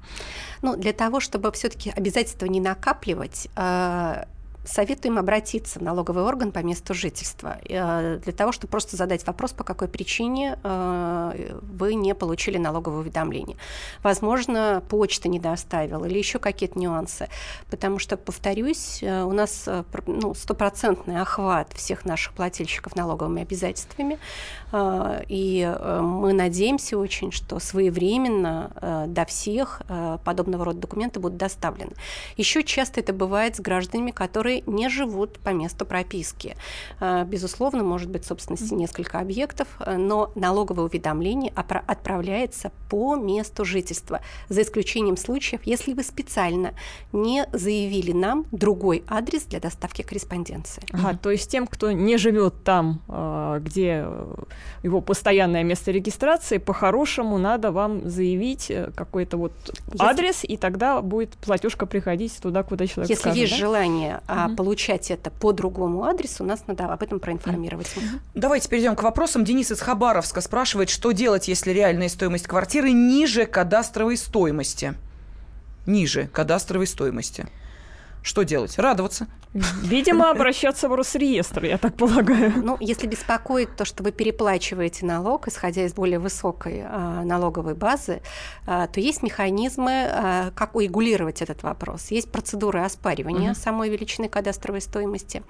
Ну, 0.62 0.76
для 0.76 0.92
того, 0.92 1.20
чтобы 1.20 1.52
все-таки 1.52 1.90
обязательства 1.90 2.46
не 2.46 2.60
накапливать, 2.60 3.48
советуем 4.66 5.18
обратиться 5.18 5.78
в 5.78 5.82
налоговый 5.82 6.24
орган 6.24 6.52
по 6.52 6.58
месту 6.58 6.94
жительства 6.94 7.58
э, 7.68 8.18
для 8.22 8.32
того, 8.32 8.52
чтобы 8.52 8.70
просто 8.70 8.96
задать 8.96 9.26
вопрос, 9.26 9.52
по 9.52 9.64
какой 9.64 9.88
причине 9.88 10.58
э, 10.62 11.58
вы 11.62 11.94
не 11.94 12.14
получили 12.14 12.58
налоговое 12.58 13.00
уведомление. 13.00 13.56
Возможно, 14.02 14.82
почта 14.88 15.28
не 15.28 15.38
доставила 15.38 16.04
или 16.04 16.18
еще 16.18 16.38
какие-то 16.38 16.78
нюансы. 16.78 17.28
Потому 17.70 17.98
что, 17.98 18.16
повторюсь, 18.16 19.02
э, 19.02 19.22
у 19.22 19.32
нас 19.32 19.68
ну, 20.06 20.34
стопроцентный 20.34 21.20
охват 21.20 21.72
всех 21.72 22.04
наших 22.04 22.34
плательщиков 22.34 22.96
налоговыми 22.96 23.42
обязательствами. 23.42 24.18
И 25.28 25.76
мы 26.00 26.32
надеемся 26.32 26.98
очень, 26.98 27.32
что 27.32 27.58
своевременно 27.60 29.06
до 29.08 29.24
всех 29.24 29.82
подобного 30.24 30.66
рода 30.66 30.80
документы 30.80 31.20
будут 31.20 31.38
доставлены. 31.38 31.92
Еще 32.36 32.62
часто 32.62 33.00
это 33.00 33.12
бывает 33.12 33.56
с 33.56 33.60
гражданами, 33.60 34.10
которые 34.10 34.55
не 34.66 34.88
живут 34.88 35.38
по 35.38 35.50
месту 35.50 35.84
прописки. 35.86 36.56
Э, 37.00 37.24
безусловно, 37.24 37.82
может 37.82 38.10
быть 38.10 38.24
в 38.24 38.26
собственности 38.26 38.74
несколько 38.74 39.20
объектов, 39.20 39.68
э, 39.80 39.96
но 39.96 40.30
налоговое 40.34 40.84
уведомление 40.84 41.52
отправляется 41.54 42.72
по 42.88 43.16
месту 43.16 43.64
жительства, 43.64 44.20
за 44.48 44.62
исключением 44.62 45.16
случаев, 45.16 45.60
если 45.64 45.92
вы 45.94 46.02
специально 46.02 46.74
не 47.12 47.46
заявили 47.52 48.12
нам 48.12 48.46
другой 48.52 49.04
адрес 49.08 49.42
для 49.44 49.60
доставки 49.60 50.02
корреспонденции. 50.02 50.82
Ага, 50.92 51.18
то 51.20 51.30
есть 51.30 51.50
тем, 51.50 51.66
кто 51.66 51.92
не 51.92 52.16
живет 52.16 52.54
там, 52.64 53.02
э, 53.08 53.60
где 53.62 54.06
его 54.82 55.00
постоянное 55.00 55.64
место 55.64 55.90
регистрации, 55.90 56.58
по-хорошему 56.58 57.38
надо 57.38 57.72
вам 57.72 58.08
заявить 58.08 58.70
какой-то 58.94 59.36
вот 59.36 59.52
если... 59.92 60.04
адрес, 60.04 60.40
и 60.42 60.56
тогда 60.56 61.00
будет 61.02 61.30
платежка 61.36 61.86
приходить 61.86 62.38
туда, 62.40 62.62
куда 62.62 62.86
человек 62.86 63.10
Если 63.10 63.20
скажет, 63.20 63.38
есть 63.38 63.52
да? 63.52 63.58
желание 63.58 64.20
угу. 64.46 64.56
получать 64.56 65.10
это 65.10 65.30
по 65.30 65.52
другому 65.52 66.04
адресу, 66.04 66.44
нас 66.44 66.64
надо 66.66 66.86
об 66.86 67.02
этом 67.02 67.20
проинформировать. 67.20 67.88
Угу. 67.96 68.04
Давайте 68.34 68.68
перейдем 68.68 68.96
к 68.96 69.02
вопросам. 69.02 69.44
Денис 69.44 69.70
из 69.70 69.80
Хабаровска 69.80 70.40
спрашивает, 70.40 70.90
что 70.90 71.12
делать, 71.12 71.48
если 71.48 71.70
реальная 71.72 72.08
стоимость 72.08 72.46
квартиры 72.46 72.90
ниже 72.92 73.46
кадастровой 73.46 74.16
стоимости? 74.16 74.94
Ниже 75.86 76.28
кадастровой 76.32 76.86
стоимости. 76.86 77.46
Что 78.22 78.42
делать? 78.42 78.78
Радоваться. 78.78 79.28
Видимо, 79.52 80.30
обращаться 80.30 80.88
в 80.88 80.94
Росреестр, 80.94 81.64
я 81.64 81.78
так 81.78 81.94
полагаю. 81.94 82.52
Ну, 82.62 82.76
если 82.80 83.06
беспокоит 83.06 83.74
то, 83.76 83.84
что 83.84 84.02
вы 84.02 84.12
переплачиваете 84.12 85.06
налог, 85.06 85.48
исходя 85.48 85.84
из 85.84 85.94
более 85.94 86.18
высокой 86.18 86.82
а, 86.84 87.22
налоговой 87.24 87.74
базы, 87.74 88.20
а, 88.66 88.86
то 88.86 89.00
есть 89.00 89.22
механизмы, 89.22 90.08
а, 90.10 90.50
как 90.54 90.74
урегулировать 90.74 91.42
этот 91.42 91.62
вопрос. 91.62 92.10
Есть 92.10 92.30
процедуры 92.30 92.80
оспаривания 92.80 93.52
угу. 93.52 93.58
самой 93.58 93.88
величины 93.88 94.28
кадастровой 94.28 94.80
стоимости. 94.80 95.42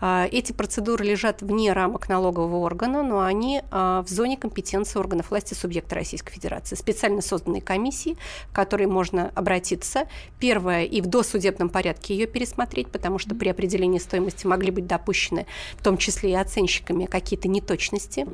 А, 0.00 0.26
эти 0.30 0.52
процедуры 0.52 1.04
лежат 1.04 1.42
вне 1.42 1.72
рамок 1.72 2.08
налогового 2.08 2.56
органа, 2.58 3.02
но 3.02 3.20
они 3.20 3.62
а, 3.70 4.02
в 4.02 4.08
зоне 4.08 4.36
компетенции 4.36 4.98
органов 4.98 5.30
власти 5.30 5.54
субъекта 5.54 5.96
Российской 5.96 6.32
Федерации. 6.32 6.76
Специально 6.76 7.20
созданные 7.20 7.62
комиссии, 7.62 8.16
в 8.50 8.54
которые 8.54 8.88
можно 8.88 9.30
обратиться. 9.34 10.08
Первое, 10.38 10.84
и 10.84 11.00
в 11.00 11.06
досудебном 11.06 11.68
порядке 11.68 12.14
ее 12.14 12.26
пересмотреть, 12.26 12.88
потому 12.90 13.18
что 13.18 13.34
при 13.40 13.48
определении 13.48 13.98
стоимости 13.98 14.46
могли 14.46 14.70
быть 14.70 14.86
допущены, 14.86 15.46
в 15.76 15.82
том 15.82 15.96
числе 15.96 16.32
и 16.32 16.34
оценщиками, 16.34 17.06
какие-то 17.06 17.48
неточности. 17.48 18.26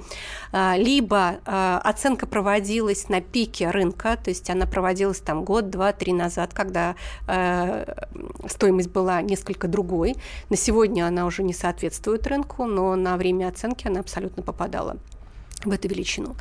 А, 0.52 0.76
либо 0.76 1.36
а, 1.46 1.80
оценка 1.82 2.26
проводилась 2.26 3.08
на 3.08 3.20
пике 3.20 3.70
рынка, 3.70 4.18
то 4.22 4.30
есть 4.30 4.50
она 4.50 4.66
проводилась 4.66 5.20
там 5.20 5.44
год, 5.44 5.70
два, 5.70 5.92
три 5.92 6.12
назад, 6.12 6.52
когда 6.52 6.96
а, 7.28 8.08
стоимость 8.48 8.90
была 8.90 9.22
несколько 9.22 9.68
другой. 9.68 10.16
На 10.50 10.56
сегодня 10.56 11.06
она 11.06 11.25
уже 11.25 11.44
не 11.44 11.54
соответствует 11.54 12.26
рынку, 12.26 12.64
но 12.64 12.96
на 12.96 13.16
время 13.16 13.48
оценки 13.48 13.86
она 13.86 14.00
абсолютно 14.00 14.42
попадала 14.42 14.96
в 15.64 15.70
эту 15.70 15.88
величину. 15.88 16.36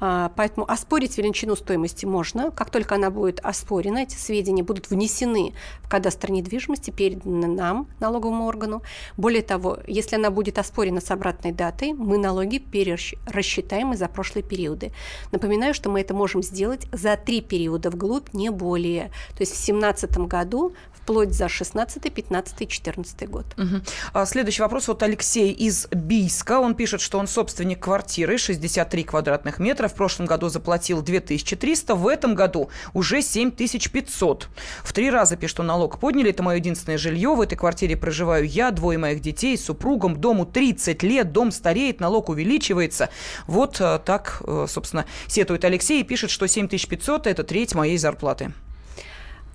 А, 0.00 0.32
поэтому 0.36 0.70
оспорить 0.70 1.18
величину 1.18 1.56
стоимости 1.56 2.06
можно. 2.06 2.50
Как 2.50 2.70
только 2.70 2.94
она 2.94 3.10
будет 3.10 3.40
оспорена, 3.40 3.98
эти 3.98 4.14
сведения 4.14 4.62
будут 4.62 4.90
внесены 4.90 5.54
в 5.82 5.88
кадастр 5.88 6.30
недвижимости, 6.30 6.90
переданы 6.90 7.46
нам, 7.46 7.88
налоговому 7.98 8.46
органу. 8.46 8.82
Более 9.16 9.42
того, 9.42 9.78
если 9.86 10.16
она 10.16 10.30
будет 10.30 10.58
оспорена 10.58 11.00
с 11.00 11.10
обратной 11.10 11.52
датой, 11.52 11.92
мы 11.92 12.16
налоги 12.16 12.58
перерасчитаем 12.58 13.92
и 13.92 13.96
за 13.96 14.08
прошлые 14.08 14.44
периоды. 14.44 14.92
Напоминаю, 15.32 15.74
что 15.74 15.90
мы 15.90 16.00
это 16.00 16.14
можем 16.14 16.42
сделать 16.42 16.86
за 16.92 17.16
три 17.16 17.40
периода 17.40 17.90
вглубь, 17.90 18.32
не 18.32 18.50
более. 18.50 19.08
То 19.36 19.40
есть 19.40 19.52
в 19.52 19.66
2017 19.66 20.18
году 20.28 20.74
вплоть 21.02 21.32
за 21.32 21.48
16, 21.48 22.12
15, 22.12 22.68
14 22.68 23.28
год. 23.28 23.46
Угу. 23.56 24.26
Следующий 24.26 24.62
вопрос 24.62 24.88
от 24.88 25.02
Алексея 25.02 25.52
из 25.52 25.86
Бийска. 25.88 26.60
Он 26.60 26.74
пишет, 26.74 27.00
что 27.00 27.18
он 27.18 27.26
собственник 27.26 27.80
квартиры 27.80 28.38
63 28.38 29.04
квадратных 29.04 29.58
метра. 29.58 29.88
В 29.88 29.94
прошлом 29.94 30.26
году 30.26 30.48
заплатил 30.48 31.02
2300, 31.02 31.94
в 31.94 32.06
этом 32.06 32.34
году 32.34 32.70
уже 32.94 33.22
7500. 33.22 34.48
В 34.84 34.92
три 34.92 35.10
раза, 35.10 35.36
пишет 35.36 35.60
он, 35.60 35.66
налог 35.66 35.98
подняли. 35.98 36.30
Это 36.30 36.42
мое 36.42 36.56
единственное 36.56 36.98
жилье. 36.98 37.34
В 37.34 37.40
этой 37.40 37.56
квартире 37.56 37.96
проживаю 37.96 38.46
я, 38.46 38.70
двое 38.70 38.98
моих 38.98 39.20
детей, 39.20 39.56
супругом. 39.56 40.20
Дому 40.20 40.46
30 40.46 41.02
лет, 41.02 41.32
дом 41.32 41.50
стареет, 41.50 42.00
налог 42.00 42.28
увеличивается. 42.28 43.10
Вот 43.46 43.80
э, 43.80 44.00
так, 44.04 44.42
э, 44.46 44.66
собственно, 44.68 45.06
сетует 45.26 45.64
Алексей 45.64 46.00
и 46.00 46.04
пишет, 46.04 46.30
что 46.30 46.46
7500– 46.46 47.26
это 47.28 47.44
треть 47.44 47.74
моей 47.74 47.98
зарплаты. 47.98 48.52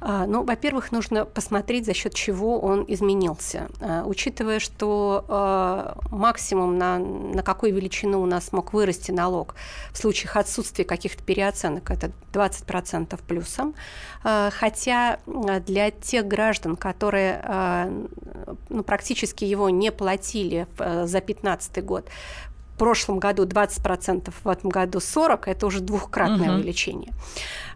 А, 0.07 0.27
ну, 0.27 0.43
во-первых, 0.43 0.91
нужно 0.91 1.25
посмотреть, 1.25 1.87
за 1.87 1.95
счет 1.95 2.13
чего 2.13 2.59
он 2.59 2.85
изменился. 2.87 3.69
А, 3.81 4.03
учитывая, 4.05 4.59
что 4.59 5.25
а, 5.27 5.97
максимум 6.11 6.77
на, 6.77 6.99
на 6.99 7.41
какую 7.41 7.73
величину 7.73 8.21
у 8.21 8.27
нас 8.27 8.51
мог 8.51 8.71
вырасти 8.71 9.09
налог 9.09 9.55
в 9.91 9.97
случаях 9.97 10.35
отсутствия 10.35 10.85
каких-то 10.85 11.23
переоценок, 11.23 11.89
это 11.89 12.11
20% 12.33 13.19
плюсом. 13.27 13.73
Хотя 14.21 15.19
для 15.25 15.89
тех 15.91 16.27
граждан, 16.27 16.75
которые 16.75 17.87
ну, 18.69 18.83
практически 18.83 19.45
его 19.45 19.69
не 19.69 19.91
платили 19.91 20.67
за 20.77 21.21
2015 21.21 21.83
год, 21.85 22.09
в 22.75 22.77
прошлом 22.77 23.19
году 23.19 23.45
20%, 23.45 24.33
в 24.43 24.49
этом 24.49 24.69
году 24.69 24.99
40%, 24.99 25.39
это 25.45 25.65
уже 25.65 25.79
двухкратное 25.79 26.49
угу. 26.49 26.59
увеличение. 26.59 27.13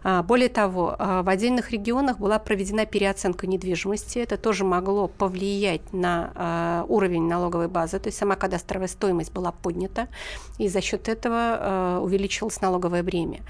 А, 0.02 0.22
более 0.22 0.48
того, 0.50 0.94
а, 0.98 1.22
в 1.22 1.28
отдельных 1.28 1.70
регионах 1.70 2.18
была 2.18 2.38
проведена 2.38 2.84
переоценка 2.84 3.46
недвижимости. 3.46 4.18
Это 4.18 4.36
тоже 4.36 4.64
могло 4.64 5.08
повлиять 5.08 5.92
на 5.94 6.32
а, 6.34 6.84
уровень 6.88 7.26
налоговой 7.26 7.68
базы, 7.68 7.98
то 7.98 8.08
есть 8.08 8.18
сама 8.18 8.36
кадастровая 8.36 8.88
стоимость 8.88 9.32
была 9.32 9.52
поднята, 9.52 10.08
и 10.58 10.68
за 10.68 10.82
счет 10.82 11.08
этого 11.08 12.00
увеличилось 12.02 12.60
налоговое 12.60 13.02
бремя. 13.02 13.40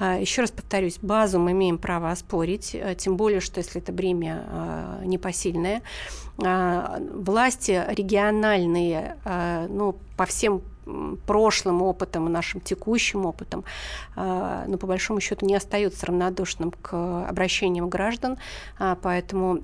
Еще 0.00 0.42
раз 0.42 0.50
повторюсь, 0.50 0.98
базу 1.00 1.38
мы 1.38 1.52
имеем 1.52 1.78
право 1.78 2.10
оспорить, 2.10 2.76
тем 2.98 3.16
более, 3.16 3.40
что 3.40 3.58
если 3.58 3.80
это 3.80 3.92
бремя 3.92 5.00
непосильное, 5.04 5.82
власти 6.36 7.84
региональные, 7.88 9.16
ну, 9.68 9.96
по 10.16 10.26
всем 10.26 10.62
прошлым 11.26 11.82
опытом 11.82 12.26
и 12.28 12.30
нашим 12.30 12.60
текущим 12.60 13.26
опытом, 13.26 13.64
а, 14.16 14.64
но 14.66 14.78
по 14.78 14.86
большому 14.86 15.20
счету 15.20 15.46
не 15.46 15.54
остается 15.54 16.06
равнодушным 16.06 16.72
к 16.72 17.26
обращениям 17.28 17.88
граждан, 17.88 18.38
а, 18.78 18.96
поэтому 19.00 19.60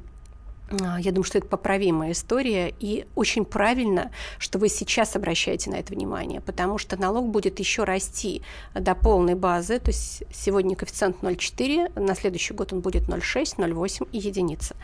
я 0.71 1.13
думаю, 1.13 1.25
что 1.25 1.39
это 1.39 1.47
поправимая 1.47 2.13
история, 2.13 2.75
и 2.81 3.07
очень 3.15 3.45
правильно, 3.45 4.11
что 4.39 4.59
вы 4.59 4.69
сейчас 4.69 5.17
обращаете 5.17 5.71
на 5.71 5.77
это 5.77 5.95
внимание, 5.95 6.41
потому 6.41 6.79
что 6.79 6.97
налог 6.97 7.29
будет 7.29 7.59
еще 7.59 7.85
расти 7.85 8.43
до 8.75 8.95
полной 8.95 9.35
базы, 9.35 9.79
то 9.79 9.91
есть 9.91 10.25
сегодня 10.33 10.77
коэффициент 10.77 11.23
0,4, 11.23 11.99
на 11.99 12.15
следующий 12.15 12.55
год 12.55 12.73
он 12.73 12.81
будет 12.81 13.09
0,6, 13.09 13.57
0,8 13.57 14.09
и 14.13 14.19
единица. 14.19 14.77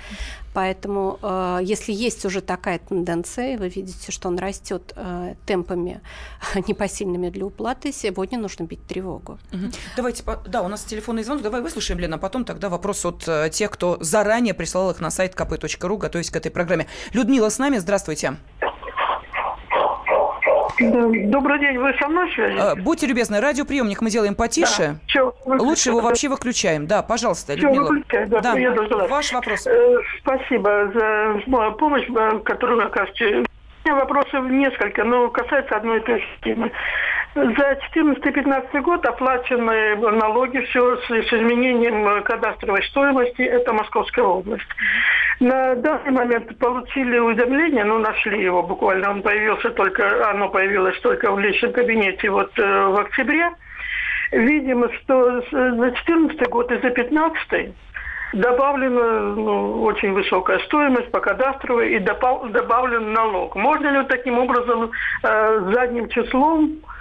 Поэтому, 0.55 1.19
э, 1.21 1.61
если 1.63 1.93
есть 1.93 2.25
уже 2.25 2.41
такая 2.41 2.79
тенденция, 2.79 3.59
вы 3.59 3.69
видите, 3.69 4.13
что 4.13 4.29
он 4.29 4.39
растет 4.39 4.93
э, 4.97 5.35
темпами 5.47 6.01
непосильными 6.69 7.29
для 7.29 7.45
уплаты, 7.45 7.93
сегодня 7.93 8.39
нужно 8.39 8.65
бить 8.65 8.87
тревогу. 8.87 9.39
Давайте, 9.97 10.23
да, 10.47 10.63
у 10.63 10.69
нас 10.69 10.85
телефонный 10.85 11.25
звонок, 11.25 11.43
давай 11.43 11.61
выслушаем, 11.61 12.01
Лена, 12.01 12.17
а 12.17 12.19
потом 12.19 12.45
тогда 12.45 12.69
вопрос 12.69 13.05
от 13.05 13.25
э, 13.27 13.51
тех, 13.51 13.71
кто 13.71 13.99
заранее 14.01 14.55
прислал 14.55 14.91
их 14.91 15.01
на 15.01 15.11
сайт 15.11 15.35
kp.ru 15.35 15.74
ру, 15.83 15.97
готовясь 15.97 16.31
к 16.31 16.37
этой 16.37 16.51
программе. 16.51 16.87
Людмила 17.13 17.49
с 17.49 17.59
нами, 17.59 17.79
здравствуйте. 17.79 18.35
Добрый 20.79 21.61
день, 21.61 21.79
вы 21.79 21.95
со 22.01 22.09
мной 22.09 22.31
связи? 22.33 22.59
А, 22.59 22.75
будьте 22.75 23.07
любезны, 23.07 23.41
радиоприемник 23.41 24.01
мы 24.01 24.11
делаем 24.11 24.35
потише. 24.35 24.83
Да. 24.83 24.95
Чё, 25.07 25.35
Лучше 25.45 25.91
его 25.91 26.01
вообще 26.01 26.29
выключаем. 26.29 26.87
Да, 26.87 27.03
пожалуйста, 27.03 27.57
Чё, 27.57 27.69
Людмила. 27.69 27.91
Да, 28.27 28.41
да. 28.41 28.59
Я 28.59 28.73
Ваш 28.73 29.33
вопрос. 29.33 29.67
Э, 29.67 29.97
спасибо 30.21 30.93
за 30.93 31.71
помощь, 31.79 32.09
э, 32.09 32.39
которую 32.41 32.79
вы 32.81 32.85
оказываете. 32.85 33.45
У 33.85 33.89
меня 33.89 34.01
вопросов 34.01 34.47
несколько, 34.47 35.05
но 35.05 35.29
касается 35.29 35.77
одной 35.77 35.99
и 35.99 36.01
той 36.01 36.21
же 36.21 36.27
темы. 36.43 36.73
За 37.35 37.43
2014-2015 37.43 38.81
год 38.83 39.05
оплачены 39.05 39.97
налоги 39.97 40.59
все 40.59 40.97
с, 40.99 41.07
с 41.07 41.33
изменением 41.33 42.23
кадастровой 42.23 42.85
стоимости. 42.85 43.43
Это 43.43 43.73
Московская 43.73 44.25
область. 44.25 44.69
На 45.41 45.75
данный 45.75 46.13
момент 46.13 46.57
получили 46.59 47.19
уведомление, 47.19 47.85
ну, 47.85 47.99
нашли 47.99 48.41
его 48.41 48.63
буквально. 48.63 49.11
Он 49.11 49.23
появился 49.23 49.71
только, 49.71 50.31
оно 50.31 50.49
появилось 50.49 50.99
только 51.01 51.33
в 51.33 51.41
личном 51.41 51.73
кабинете 51.73 52.31
вот 52.31 52.57
э, 52.57 52.63
в 52.63 53.01
октябре. 53.01 53.51
Видимо, 54.31 54.89
что 54.93 55.41
за 55.51 55.71
2014 55.73 56.49
год 56.49 56.71
и 56.71 56.77
за 56.77 56.83
2015 56.83 57.75
добавлена 58.35 59.21
ну, 59.35 59.83
очень 59.83 60.13
высокая 60.13 60.61
стоимость 60.61 61.11
по 61.11 61.19
кадастровой 61.19 61.97
и 61.97 61.99
добавлен 61.99 63.13
налог. 63.13 63.57
Можно 63.57 63.89
ли 63.89 64.07
таким 64.07 64.39
образом 64.39 64.93
э, 65.25 65.71
задним 65.73 66.09
числом 66.09 66.79
Э, 66.79 66.94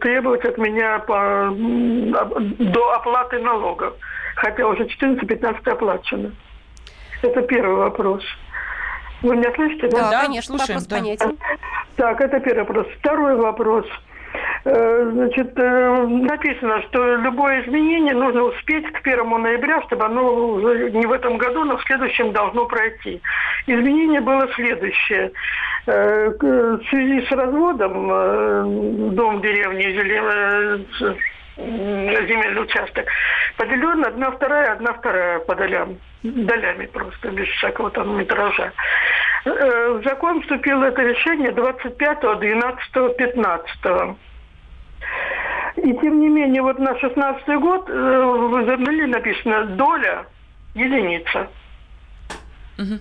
требовать 0.00 0.44
от 0.44 0.58
меня 0.58 0.98
по, 1.00 1.50
до 1.52 2.92
оплаты 2.94 3.38
налогов, 3.38 3.94
хотя 4.36 4.66
уже 4.66 4.84
14-15 4.84 5.68
оплачено. 5.68 6.32
Это 7.22 7.42
первый 7.42 7.76
вопрос. 7.76 8.22
Вы 9.22 9.36
меня 9.36 9.52
слышите? 9.54 9.88
Да, 9.88 10.10
да 10.10 10.22
конечно, 10.22 10.56
слушаем, 10.56 10.80
вопрос 10.80 10.86
да. 10.86 10.96
понятен. 10.96 11.38
Так, 11.96 12.20
это 12.20 12.40
первый 12.40 12.60
вопрос. 12.60 12.86
Второй 12.98 13.36
вопрос– 13.36 13.86
Э, 13.94 14.09
значит, 14.64 15.58
э, 15.58 16.06
написано, 16.06 16.82
что 16.82 17.16
любое 17.16 17.62
изменение 17.62 18.14
нужно 18.14 18.42
успеть 18.42 18.86
к 18.92 19.06
1 19.06 19.42
ноября, 19.42 19.82
чтобы 19.82 20.04
оно 20.04 20.22
уже 20.22 20.90
не 20.90 21.06
в 21.06 21.12
этом 21.12 21.38
году, 21.38 21.64
но 21.64 21.78
в 21.78 21.84
следующем 21.84 22.32
должно 22.32 22.66
пройти. 22.66 23.22
Изменение 23.66 24.20
было 24.20 24.48
следующее. 24.54 25.32
Э, 25.86 26.28
в 26.28 26.82
связи 26.90 27.26
с 27.26 27.30
разводом 27.32 29.14
дом 29.14 29.40
деревни 29.40 29.82
земельный 31.56 32.62
участок 32.62 33.06
поделен 33.56 34.04
одна 34.04 34.30
вторая, 34.30 34.72
одна 34.72 34.92
вторая 34.94 35.38
по 35.40 35.54
долям. 35.54 35.98
Долями 36.22 36.86
просто, 36.86 37.30
без 37.30 37.48
всякого 37.48 37.90
там 37.90 38.18
метража. 38.18 38.72
В 39.44 40.02
закон 40.04 40.42
вступило 40.42 40.84
это 40.84 41.00
решение 41.02 41.50
25, 41.52 42.38
12, 42.38 43.16
15. 43.16 44.16
И 45.76 45.94
тем 45.94 46.20
не 46.20 46.28
менее, 46.28 46.62
вот 46.62 46.78
на 46.78 46.98
16 46.98 47.48
год 47.60 47.88
э, 47.88 47.92
в 47.92 48.62
Израиле 48.62 49.06
написано 49.06 49.64
доля 49.76 50.26
единица. 50.74 51.48
Угу. 52.78 52.98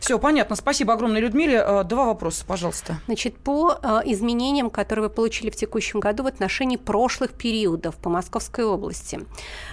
Все, 0.00 0.18
понятно. 0.18 0.56
Спасибо 0.56 0.94
огромное, 0.94 1.20
Людмиле. 1.20 1.62
Э, 1.64 1.84
два 1.84 2.06
вопроса, 2.06 2.44
пожалуйста. 2.46 3.00
Значит, 3.06 3.36
по 3.38 3.78
э, 3.82 4.00
изменениям, 4.06 4.70
которые 4.70 5.08
вы 5.08 5.10
получили 5.10 5.50
в 5.50 5.56
текущем 5.56 6.00
году 6.00 6.22
в 6.22 6.26
отношении 6.26 6.76
прошлых 6.76 7.32
периодов 7.32 7.96
по 7.96 8.10
Московской 8.10 8.64
области. 8.64 9.20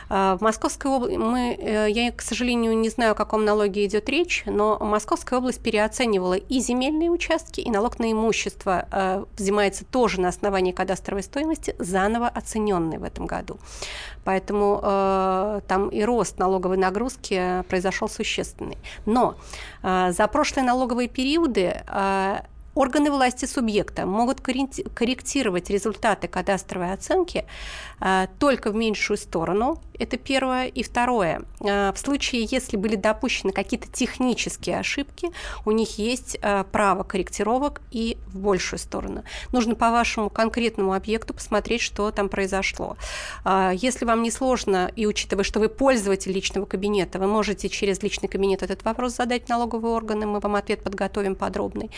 Э, 0.09 0.35
в 0.37 0.41
Московской 0.41 0.91
области 0.91 1.17
мы, 1.17 1.89
я, 1.89 2.11
к 2.11 2.21
сожалению, 2.21 2.77
не 2.77 2.89
знаю, 2.89 3.11
о 3.11 3.15
каком 3.15 3.45
налоге 3.45 3.85
идет 3.85 4.09
речь, 4.09 4.43
но 4.45 4.77
Московская 4.79 5.39
область 5.39 5.61
переоценивала 5.61 6.35
и 6.35 6.59
земельные 6.59 7.09
участки, 7.09 7.61
и 7.61 7.69
налог 7.69 7.99
на 7.99 8.11
имущество 8.11 9.25
взимается 9.37 9.85
тоже 9.85 10.21
на 10.21 10.29
основании 10.29 10.71
кадастровой 10.71 11.23
стоимости, 11.23 11.75
заново 11.79 12.27
оцененный 12.27 12.97
в 12.97 13.03
этом 13.03 13.25
году. 13.25 13.57
Поэтому 14.25 14.79
э, 14.81 15.61
там 15.67 15.89
и 15.89 16.03
рост 16.03 16.39
налоговой 16.39 16.77
нагрузки 16.77 17.63
произошел 17.69 18.09
существенный. 18.09 18.77
Но 19.05 19.35
э, 19.83 19.94
за 20.11 20.27
прошлые 20.27 20.65
налоговые 20.65 21.07
периоды 21.07 21.81
э, 21.87 22.39
органы 22.75 23.09
власти 23.11 23.45
субъекта 23.45 24.05
могут 24.05 24.41
корректировать 24.41 25.69
результаты 25.69 26.27
кадастровой 26.27 26.93
оценки 26.93 27.45
э, 28.01 28.27
только 28.39 28.71
в 28.71 28.75
меньшую 28.75 29.17
сторону. 29.17 29.81
Это 29.99 30.17
первое. 30.17 30.67
И 30.67 30.83
второе. 30.83 31.43
Э, 31.61 31.91
в 31.93 31.97
случае, 31.97 32.47
если 32.49 32.77
были 32.77 32.95
допущены 32.95 33.51
какие-то 33.51 33.87
технические 33.91 34.79
ошибки, 34.79 35.29
у 35.65 35.71
них 35.71 35.97
есть 35.97 36.37
э, 36.41 36.63
право 36.71 37.03
корректировок 37.03 37.81
и 37.91 38.17
в 38.27 38.39
большую 38.39 38.79
сторону. 38.79 39.23
Нужно 39.51 39.75
по 39.75 39.91
вашему 39.91 40.29
конкретному 40.29 40.93
объекту 40.93 41.33
посмотреть, 41.33 41.81
что 41.81 42.11
там 42.11 42.29
произошло. 42.29 42.97
Если 43.73 44.05
вам 44.05 44.23
не 44.23 44.31
сложно, 44.31 44.91
и 44.95 45.05
учитывая, 45.05 45.43
что 45.43 45.59
вы 45.59 45.69
пользователь 45.69 46.31
личного 46.31 46.65
кабинета, 46.65 47.19
вы 47.19 47.27
можете 47.27 47.69
через 47.69 48.01
личный 48.03 48.27
кабинет 48.27 48.63
этот 48.63 48.83
вопрос 48.83 49.15
задать 49.15 49.49
налоговые 49.49 49.93
органы, 49.93 50.25
мы 50.25 50.39
вам 50.39 50.55
ответ 50.55 50.83
подготовим 50.83 51.35
подробный 51.35 51.89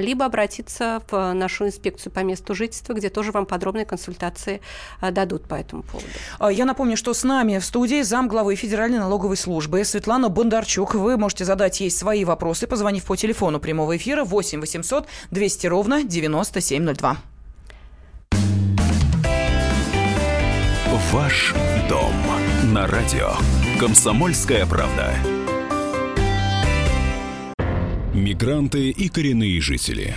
либо 0.00 0.24
обратиться 0.24 1.02
в 1.10 1.32
нашу 1.32 1.66
инспекцию 1.66 2.12
по 2.12 2.20
месту 2.20 2.54
жительства, 2.54 2.92
где 2.94 3.10
тоже 3.10 3.32
вам 3.32 3.46
подробные 3.46 3.84
консультации 3.84 4.60
а, 5.00 5.10
дадут 5.10 5.48
по 5.48 5.54
этому 5.54 5.82
поводу. 5.82 6.08
А, 6.38 6.50
я 6.50 6.64
напомню, 6.64 6.96
что 6.96 7.14
с 7.14 7.24
нами 7.26 7.58
в 7.58 7.64
студии 7.64 8.02
зам 8.02 8.28
главы 8.28 8.54
Федеральной 8.54 8.98
налоговой 8.98 9.36
службы 9.36 9.84
Светлана 9.84 10.28
Бондарчук. 10.28 10.94
Вы 10.94 11.16
можете 11.16 11.44
задать 11.44 11.80
ей 11.80 11.90
свои 11.90 12.24
вопросы, 12.24 12.66
позвонив 12.66 13.04
по 13.04 13.16
телефону 13.16 13.60
прямого 13.60 13.96
эфира 13.96 14.24
8 14.24 14.60
800 14.60 15.06
200 15.30 15.66
ровно 15.66 16.04
9702. 16.04 17.16
Ваш 21.12 21.54
дом 21.88 22.12
на 22.72 22.86
радио. 22.86 23.30
Комсомольская 23.78 24.66
правда. 24.66 25.14
Мигранты 28.12 28.90
и 28.90 29.08
коренные 29.08 29.60
жители. 29.60 30.16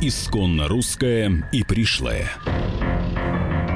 Исконно 0.00 0.66
русская 0.66 1.48
и 1.52 1.62
пришлая. 1.62 2.30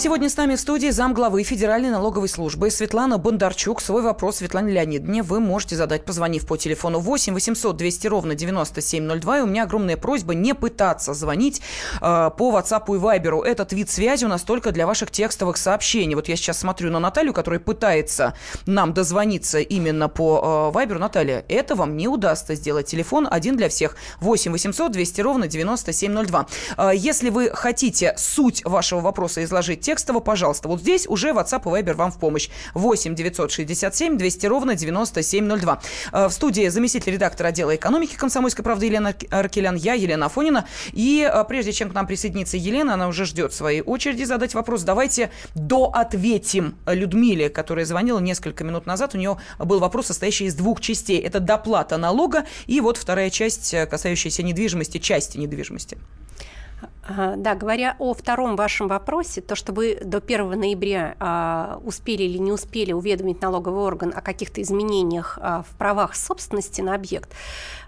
Сегодня 0.00 0.30
с 0.30 0.36
нами 0.38 0.56
в 0.56 0.60
студии 0.60 0.88
замглавы 0.88 1.42
Федеральной 1.42 1.90
налоговой 1.90 2.30
службы 2.30 2.70
Светлана 2.70 3.18
Бондарчук. 3.18 3.82
Свой 3.82 4.00
вопрос 4.00 4.36
Светлане 4.36 4.72
Леонидовне 4.72 5.22
вы 5.22 5.40
можете 5.40 5.76
задать, 5.76 6.06
позвонив 6.06 6.46
по 6.46 6.56
телефону 6.56 7.00
8 7.00 7.34
800 7.34 7.76
200 7.76 8.06
ровно 8.06 8.34
9702. 8.34 9.38
И 9.38 9.42
у 9.42 9.46
меня 9.46 9.64
огромная 9.64 9.98
просьба 9.98 10.32
не 10.32 10.54
пытаться 10.54 11.12
звонить 11.12 11.60
э, 11.96 12.30
по 12.34 12.50
WhatsApp 12.50 12.84
и 12.86 12.98
Viber. 12.98 13.44
Этот 13.44 13.74
вид 13.74 13.90
связи 13.90 14.24
у 14.24 14.28
нас 14.28 14.40
только 14.40 14.72
для 14.72 14.86
ваших 14.86 15.10
текстовых 15.10 15.58
сообщений. 15.58 16.14
Вот 16.14 16.28
я 16.28 16.36
сейчас 16.36 16.60
смотрю 16.60 16.90
на 16.90 16.98
Наталью, 16.98 17.34
которая 17.34 17.60
пытается 17.60 18.32
нам 18.64 18.94
дозвониться 18.94 19.60
именно 19.60 20.08
по 20.08 20.72
э, 20.74 20.78
Viber. 20.78 20.96
Наталья, 20.96 21.44
это 21.46 21.74
вам 21.74 21.98
не 21.98 22.08
удастся 22.08 22.54
сделать. 22.54 22.86
Телефон 22.86 23.28
один 23.30 23.54
для 23.54 23.68
всех. 23.68 23.96
8 24.20 24.50
800 24.50 24.92
200 24.92 25.20
ровно 25.20 25.46
9702. 25.46 26.46
Э, 26.78 26.90
если 26.94 27.28
вы 27.28 27.50
хотите 27.50 28.14
суть 28.16 28.64
вашего 28.64 29.00
вопроса 29.00 29.44
изложить 29.44 29.89
текстово, 29.90 30.20
пожалуйста. 30.20 30.68
Вот 30.68 30.80
здесь 30.80 31.08
уже 31.08 31.30
WhatsApp 31.30 31.62
и 31.62 31.82
Viber 31.82 31.94
вам 31.94 32.12
в 32.12 32.18
помощь. 32.18 32.48
8 32.74 33.16
967 33.16 34.16
200 34.16 34.46
ровно 34.46 34.76
9702. 34.76 35.82
Э, 36.12 36.28
в 36.28 36.32
студии 36.32 36.68
заместитель 36.68 37.14
редактора 37.14 37.48
отдела 37.48 37.74
экономики 37.74 38.14
комсомольской 38.14 38.62
правды 38.62 38.86
Елена 38.86 39.12
Аркелян, 39.30 39.74
я, 39.74 39.94
Елена 39.94 40.26
Афонина. 40.26 40.64
И 40.92 41.28
э, 41.28 41.44
прежде 41.48 41.72
чем 41.72 41.90
к 41.90 41.94
нам 41.94 42.06
присоединится 42.06 42.56
Елена, 42.56 42.94
она 42.94 43.08
уже 43.08 43.24
ждет 43.24 43.52
своей 43.52 43.80
очереди 43.80 44.22
задать 44.22 44.54
вопрос. 44.54 44.82
Давайте 44.82 45.32
доответим 45.56 46.76
Людмиле, 46.86 47.48
которая 47.48 47.84
звонила 47.84 48.20
несколько 48.20 48.62
минут 48.62 48.86
назад. 48.86 49.16
У 49.16 49.18
нее 49.18 49.38
был 49.58 49.80
вопрос, 49.80 50.06
состоящий 50.06 50.44
из 50.44 50.54
двух 50.54 50.80
частей. 50.80 51.18
Это 51.18 51.40
доплата 51.40 51.96
налога 51.96 52.44
и 52.68 52.80
вот 52.80 52.96
вторая 52.96 53.30
часть, 53.30 53.74
э, 53.74 53.86
касающаяся 53.86 54.44
недвижимости, 54.44 54.98
части 54.98 55.36
недвижимости. 55.36 55.98
Да, 57.08 57.54
говоря 57.54 57.96
о 57.98 58.14
втором 58.14 58.56
вашем 58.56 58.88
вопросе, 58.88 59.40
то, 59.40 59.54
что 59.56 59.72
вы 59.72 59.98
до 60.02 60.18
1 60.18 60.50
ноября 60.50 61.16
а, 61.18 61.80
успели 61.84 62.22
или 62.22 62.38
не 62.38 62.52
успели 62.52 62.92
уведомить 62.92 63.42
налоговый 63.42 63.82
орган 63.82 64.12
о 64.14 64.20
каких-то 64.20 64.62
изменениях 64.62 65.38
а, 65.40 65.62
в 65.62 65.76
правах 65.76 66.14
собственности 66.14 66.80
на 66.80 66.94
объект, 66.94 67.30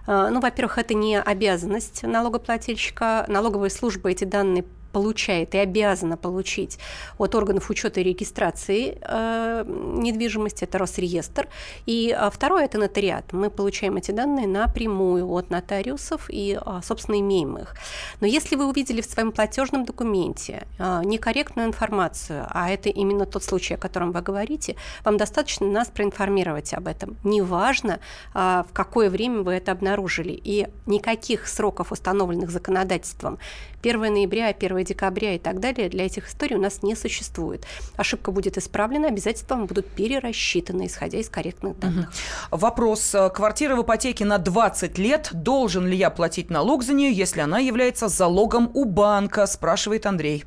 а, 0.05 0.29
ну, 0.29 0.41
во-первых, 0.41 0.77
это 0.77 0.93
не 0.93 1.19
обязанность 1.19 2.03
налогоплательщика. 2.03 3.25
Налоговая 3.27 3.69
служба 3.69 4.09
эти 4.09 4.25
данные 4.25 4.65
получает 4.93 5.55
и 5.55 5.57
обязана 5.57 6.15
получить 6.15 6.79
от 7.17 7.35
органов 7.35 7.69
учета 7.69 7.99
и 7.99 8.03
регистрации 8.03 8.97
э, 9.01 9.63
недвижимости, 9.67 10.63
это 10.63 10.77
Росреестр. 10.77 11.49
И 11.85 12.15
э, 12.17 12.29
второе– 12.31 12.65
это 12.65 12.77
нотариат. 12.77 13.33
Мы 13.33 13.49
получаем 13.49 13.97
эти 13.97 14.11
данные 14.11 14.47
напрямую 14.47 15.27
от 15.29 15.49
нотариусов 15.49 16.29
и, 16.29 16.59
э, 16.63 16.81
собственно, 16.83 17.19
имеем 17.19 17.57
их. 17.57 17.75
Но 18.21 18.27
если 18.27 18.55
вы 18.55 18.67
увидели 18.67 19.01
в 19.01 19.05
своем 19.05 19.31
платежном 19.31 19.83
документе 19.83 20.67
э, 20.77 21.01
некорректную 21.03 21.67
информацию, 21.67 22.45
а 22.49 22.69
это 22.69 22.89
именно 22.89 23.25
тот 23.25 23.43
случай, 23.43 23.73
о 23.73 23.77
котором 23.77 24.11
вы 24.11 24.21
говорите, 24.21 24.75
вам 25.03 25.17
достаточно 25.17 25.67
нас 25.67 25.87
проинформировать 25.87 26.73
об 26.73 26.87
этом. 26.87 27.17
Неважно, 27.23 27.99
э, 28.35 28.63
в 28.69 28.73
какое 28.73 29.09
время 29.09 29.41
вы 29.41 29.53
это 29.53 29.71
обнаружили. 29.71 30.39
И 30.43 30.67
никаких 30.85 31.47
сроков, 31.47 31.91
установленных 31.91 32.51
законодательством, 32.51 33.39
1 33.81 34.13
ноября, 34.13 34.47
1 34.47 34.82
декабря 34.83 35.35
и 35.35 35.39
так 35.39 35.59
далее, 35.59 35.89
для 35.89 36.05
этих 36.05 36.29
историй 36.29 36.55
у 36.55 36.61
нас 36.61 36.83
не 36.83 36.95
существует. 36.95 37.65
Ошибка 37.95 38.31
будет 38.31 38.57
исправлена, 38.57 39.07
обязательства 39.07 39.55
будут 39.55 39.87
перерасчитаны, 39.87 40.87
исходя 40.87 41.19
из 41.19 41.29
корректных 41.29 41.77
данных. 41.79 42.09
Угу. 42.51 42.57
Вопрос. 42.59 43.15
Квартира 43.33 43.75
в 43.75 43.83
ипотеке 43.83 44.25
на 44.25 44.37
20 44.37 44.97
лет. 44.97 45.29
Должен 45.33 45.87
ли 45.87 45.95
я 45.95 46.09
платить 46.09 46.49
налог 46.49 46.83
за 46.83 46.93
нее, 46.93 47.11
если 47.11 47.41
она 47.41 47.59
является 47.59 48.07
залогом 48.07 48.71
у 48.73 48.85
банка, 48.85 49.45
спрашивает 49.45 50.05
Андрей. 50.05 50.45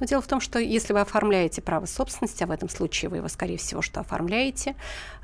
Но 0.00 0.06
дело 0.06 0.20
в 0.22 0.26
том, 0.26 0.40
что 0.40 0.58
если 0.58 0.92
вы 0.92 1.00
оформляете 1.00 1.62
право 1.62 1.86
собственности, 1.86 2.42
а 2.42 2.46
в 2.46 2.50
этом 2.50 2.68
случае 2.68 3.08
вы 3.08 3.18
его, 3.18 3.28
скорее 3.28 3.56
всего, 3.56 3.82
что 3.82 4.00
оформляете, 4.00 4.74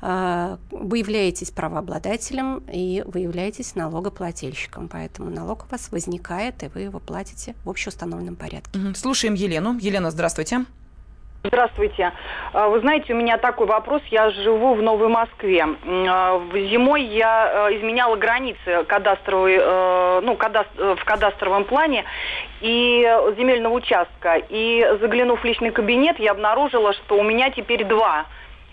а, 0.01 0.57
вы 0.71 0.99
являетесь 0.99 1.51
правообладателем 1.51 2.63
и 2.71 3.03
вы 3.05 3.19
являетесь 3.19 3.75
налогоплательщиком. 3.75 4.87
Поэтому 4.87 5.29
налог 5.29 5.65
у 5.65 5.71
вас 5.71 5.91
возникает, 5.91 6.63
и 6.63 6.67
вы 6.67 6.81
его 6.81 6.99
платите 6.99 7.55
в 7.65 7.69
общеустановленном 7.69 8.35
порядке. 8.35 8.79
Слушаем 8.95 9.33
Елену. 9.33 9.77
Елена, 9.79 10.11
здравствуйте. 10.11 10.65
Здравствуйте. 11.41 12.11
А, 12.51 12.67
вы 12.67 12.81
знаете, 12.81 13.13
у 13.13 13.15
меня 13.15 13.37
такой 13.37 13.65
вопрос. 13.65 14.01
Я 14.11 14.29
живу 14.29 14.73
в 14.73 14.81
Новой 14.81 15.07
Москве. 15.07 15.65
А, 15.65 16.41
зимой 16.53 17.03
я 17.03 17.69
э, 17.69 17.77
изменяла 17.77 18.17
границы 18.17 18.83
кадастровой, 18.85 19.57
э, 19.57 20.19
ну, 20.21 20.35
кадастр, 20.35 20.73
э, 20.77 20.95
в 20.95 21.05
кадастровом 21.05 21.63
плане 21.63 22.03
и 22.59 23.03
земельного 23.37 23.73
участка. 23.73 24.41
И 24.49 24.85
заглянув 24.99 25.39
в 25.39 25.45
личный 25.45 25.71
кабинет, 25.71 26.19
я 26.19 26.31
обнаружила, 26.31 26.91
что 26.91 27.17
у 27.17 27.23
меня 27.23 27.51
теперь 27.51 27.85
два 27.85 28.25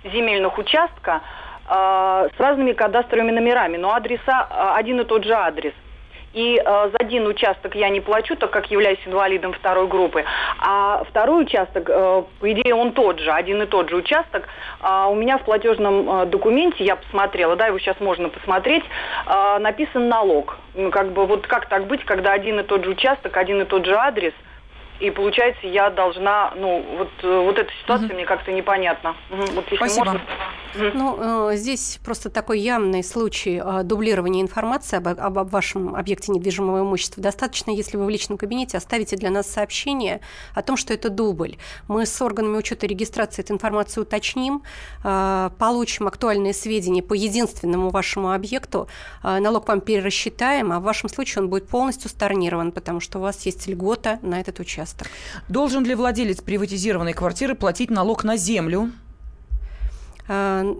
земельных 0.03 0.59
участка 0.59 1.23
с 1.69 2.39
разными 2.39 2.73
кадастровыми 2.73 3.33
номерами, 3.33 3.77
но 3.77 3.93
адреса 3.93 4.75
один 4.77 5.01
и 5.01 5.05
тот 5.05 5.25
же 5.25 5.35
адрес. 5.35 5.73
И 6.37 6.61
э, 6.63 6.91
за 6.93 6.99
один 6.99 7.27
участок 7.27 7.75
я 7.75 7.89
не 7.89 8.01
плачу, 8.01 8.37
так 8.37 8.51
как 8.51 8.71
являюсь 8.71 8.99
инвалидом 9.07 9.55
второй 9.55 9.89
группы, 9.89 10.25
а 10.59 11.03
второй 11.09 11.43
участок, 11.43 11.89
э, 11.89 12.23
по 12.41 12.53
идее, 12.53 12.75
он 12.75 12.93
тот 12.93 13.19
же, 13.19 13.33
один 13.33 13.63
и 13.63 13.67
тот 13.67 13.89
же 13.89 13.97
участок. 13.97 14.47
А 14.81 15.09
у 15.09 15.15
меня 15.15 15.39
в 15.39 15.45
платежном 15.45 16.09
э, 16.09 16.27
документе, 16.27 16.85
я 16.85 16.97
посмотрела, 16.97 17.57
да, 17.57 17.69
его 17.69 17.79
сейчас 17.79 17.99
можно 18.01 18.29
посмотреть, 18.29 18.85
э, 19.27 19.59
написан 19.61 20.09
налог. 20.09 20.59
Ну, 20.75 20.91
как 20.91 21.13
бы 21.13 21.25
вот 21.25 21.47
как 21.47 21.69
так 21.71 21.87
быть, 21.87 22.05
когда 22.05 22.33
один 22.33 22.61
и 22.61 22.63
тот 22.63 22.85
же 22.85 22.91
участок, 22.91 23.35
один 23.39 23.63
и 23.63 23.65
тот 23.65 23.87
же 23.87 23.97
адрес– 23.97 24.35
и 25.01 25.11
получается, 25.11 25.67
я 25.67 25.91
должна, 25.91 26.53
ну, 26.57 26.83
вот, 26.99 27.11
э, 27.23 27.41
вот 27.41 27.59
эта 27.59 27.71
ситуация 27.83 28.09
угу. 28.09 28.15
мне 28.15 28.25
как-то 28.25 28.51
непонятна. 28.53 29.15
Угу. 29.31 29.43
Вот 29.55 29.65
если 29.71 29.77
Спасибо. 29.77 30.05
Можно... 30.05 30.21
Ну, 30.95 31.51
э, 31.51 31.57
здесь 31.57 31.99
просто 32.05 32.31
такой 32.31 32.61
явный 32.61 33.05
случай 33.05 33.61
э, 33.63 33.83
дублирования 33.83 34.43
информации 34.43 34.97
об, 34.97 35.09
об, 35.09 35.39
об 35.39 35.51
вашем 35.51 35.95
объекте 35.95 36.33
недвижимого 36.33 36.81
имущества. 36.81 37.23
Достаточно, 37.23 37.71
если 37.71 37.97
вы 37.97 38.07
в 38.07 38.09
личном 38.09 38.39
кабинете 38.39 38.79
оставите 38.79 39.17
для 39.17 39.31
нас 39.31 39.47
сообщение 39.47 40.21
о 40.55 40.63
том, 40.63 40.77
что 40.77 40.95
это 40.95 41.11
дубль. 41.11 41.57
Мы 41.89 42.07
с 42.07 42.23
органами 42.23 42.57
учета 42.57 42.87
и 42.87 42.89
регистрации 42.89 43.43
эту 43.43 43.53
информацию 43.53 44.05
уточним, 44.05 44.63
э, 45.05 45.51
получим 45.59 46.07
актуальные 46.07 46.55
сведения 46.55 47.03
по 47.03 47.13
единственному 47.13 47.91
вашему 47.91 48.33
объекту, 48.33 48.89
э, 49.23 49.39
налог 49.41 49.69
вам 49.69 49.83
перерасчитаем, 49.83 50.73
а 50.73 50.81
в 50.81 50.85
вашем 50.85 51.11
случае 51.11 51.43
он 51.43 51.51
будет 51.51 51.69
полностью 51.69 52.09
сторнирован, 52.09 52.73
потому 52.73 53.01
что 53.01 53.19
у 53.19 53.23
вас 53.23 53.45
есть 53.45 53.67
льгота 53.67 54.19
на 54.23 54.41
этот 54.41 54.59
участок 54.61 54.86
участок. 54.87 55.09
Должен 55.49 55.85
ли 55.85 55.95
владелец 55.95 56.41
приватизированной 56.41 57.13
квартиры 57.13 57.55
платить 57.55 57.91
налог 57.91 58.25
на 58.25 58.37
землю? 58.37 58.93
Э, 60.29 60.75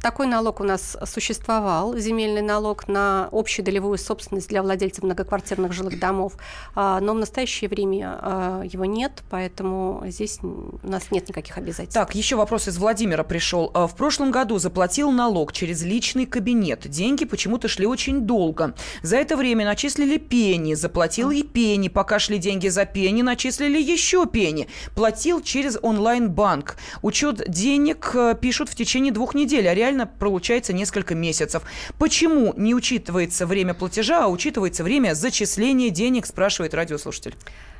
такой 0.00 0.26
налог 0.26 0.60
у 0.60 0.64
нас 0.64 0.96
существовал, 1.04 1.96
земельный 1.96 2.42
налог 2.42 2.88
на 2.88 3.28
общую 3.32 3.64
долевую 3.64 3.98
собственность 3.98 4.48
для 4.48 4.62
владельцев 4.62 5.04
многоквартирных 5.04 5.72
жилых 5.72 5.98
домов, 5.98 6.34
а, 6.74 7.00
но 7.00 7.14
в 7.14 7.18
настоящее 7.18 7.68
время 7.68 8.18
а, 8.20 8.62
его 8.64 8.84
нет, 8.84 9.22
поэтому 9.30 10.02
здесь 10.06 10.38
у 10.42 10.78
нас 10.82 11.10
нет 11.10 11.28
никаких 11.28 11.56
обязательств. 11.58 11.94
Так, 11.94 12.14
еще 12.14 12.36
вопрос 12.36 12.68
из 12.68 12.78
Владимира 12.78 13.22
пришел. 13.22 13.70
А, 13.74 13.86
в 13.86 13.94
прошлом 13.96 14.30
году 14.30 14.58
заплатил 14.58 15.10
налог 15.10 15.52
через 15.52 15.82
личный 15.82 16.26
кабинет. 16.26 16.88
Деньги 16.88 17.24
почему-то 17.24 17.68
шли 17.68 17.86
очень 17.86 18.22
долго. 18.22 18.74
За 19.02 19.16
это 19.16 19.36
время 19.36 19.64
начислили 19.64 20.18
пени, 20.18 20.74
заплатил 20.74 21.30
и 21.30 21.42
пени. 21.42 21.88
Пока 21.88 22.18
шли 22.18 22.38
деньги 22.38 22.68
за 22.68 22.84
пени, 22.84 23.22
начислили 23.22 23.80
еще 23.80 24.26
пени. 24.26 24.68
Платил 24.94 25.40
через 25.42 25.78
онлайн-банк. 25.80 26.76
Учет 27.02 27.48
денег 27.48 28.10
э, 28.14 28.34
пишут 28.40 28.68
в 28.68 28.74
течение 28.74 28.85
течение 28.86 29.12
двух 29.12 29.34
недель, 29.34 29.68
а 29.68 29.74
реально 29.74 30.06
получается 30.06 30.72
несколько 30.72 31.14
месяцев. 31.14 31.62
Почему 31.98 32.54
не 32.56 32.74
учитывается 32.74 33.44
время 33.44 33.74
платежа, 33.74 34.24
а 34.24 34.28
учитывается 34.28 34.84
время 34.84 35.14
зачисления 35.14 35.90
денег, 35.90 36.24
спрашивает 36.24 36.72
радиослушатель. 36.72 37.34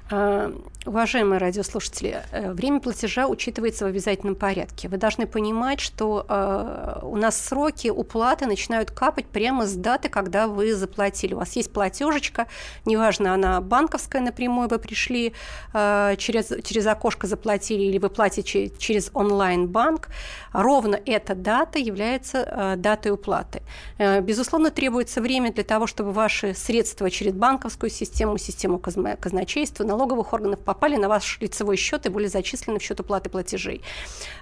А, 0.09 0.53
уважаемые 0.85 1.39
радиослушатели, 1.39 2.23
э, 2.31 2.53
время 2.53 2.79
платежа 2.79 3.27
учитывается 3.27 3.85
в 3.85 3.89
обязательном 3.89 4.37
порядке. 4.37 4.89
Вы 4.89 4.99
должны 4.99 5.27
понимать, 5.27 5.81
что 5.81 6.25
э, 6.29 7.01
у 7.03 7.17
нас 7.17 7.37
сроки 7.41 7.89
уплаты 7.89 8.47
начинают 8.47 8.93
капать 8.93 9.27
прямо 9.27 9.67
с 9.67 9.75
даты, 9.75 10.09
когда 10.09 10.47
вы 10.47 10.75
заплатили. 10.75 11.35
У 11.35 11.39
вас 11.39 11.57
есть 11.57 11.73
платежечка, 11.73 12.47
неважно, 12.85 13.35
она 13.35 13.61
банковская 13.61 14.21
напрямую, 14.21 14.69
вы 14.69 14.79
пришли 14.79 15.33
э, 15.75 16.15
через, 16.19 16.53
через 16.63 16.87
окошко 16.87 17.27
заплатили 17.27 17.83
или 17.83 17.99
вы 17.99 18.09
платите 18.09 18.71
через 18.79 19.11
онлайн-банк. 19.13 20.09
Ровно 20.53 21.01
эта 21.05 21.35
дата 21.35 21.79
является 21.79 22.77
датой 22.79 23.13
уплаты. 23.13 23.63
Безусловно, 23.99 24.71
требуется 24.71 25.21
время 25.21 25.53
для 25.53 25.65
того, 25.65 25.87
чтобы 25.87 26.13
ваши 26.13 26.55
средства 26.55 27.11
через 27.11 27.35
банковскую 27.35 27.91
систему, 27.91 28.39
систему 28.39 28.79
казначейства, 28.79 29.85
налоговых 29.97 30.33
органов 30.33 30.61
попали 30.61 30.97
на 30.97 31.09
ваш 31.09 31.39
лицевой 31.41 31.77
счет 31.77 32.07
и 32.07 32.09
были 32.11 32.27
зачислены 32.27 32.79
в 32.79 32.83
счет 32.83 33.01
уплаты 33.01 33.31
платежей. 33.31 33.83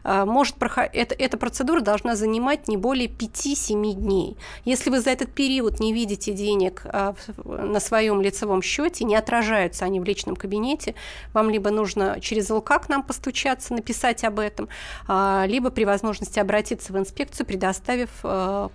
А, 0.02 0.26
может, 0.26 0.56
эта, 0.92 1.14
эта 1.14 1.36
процедура 1.36 1.80
должна 1.80 2.16
занимать 2.16 2.68
не 2.68 2.76
более 2.76 3.08
5-7 3.08 3.92
дней. 3.92 4.36
Если 4.64 4.90
вы 4.90 5.00
за 5.00 5.10
этот 5.10 5.32
период 5.32 5.80
не 5.80 5.92
видите 5.92 6.32
денег 6.32 6.82
а, 6.86 7.14
на 7.44 7.80
своем 7.80 8.20
лицевом 8.20 8.62
счете, 8.62 9.04
не 9.04 9.14
отражаются 9.14 9.84
они 9.84 10.00
в 10.00 10.04
личном 10.04 10.36
кабинете, 10.36 10.94
вам 11.32 11.50
либо 11.50 11.70
нужно 11.70 12.20
через 12.20 12.50
ЛК 12.50 12.82
к 12.82 12.88
нам 12.88 13.02
постучаться, 13.02 13.74
написать 13.74 14.24
об 14.24 14.40
этом, 14.40 14.68
а, 15.06 15.44
либо 15.46 15.70
при 15.70 15.84
возможности 15.84 16.38
обратиться 16.38 16.92
в 16.92 16.98
инспекцию, 16.98 17.46
предоставив 17.46 18.10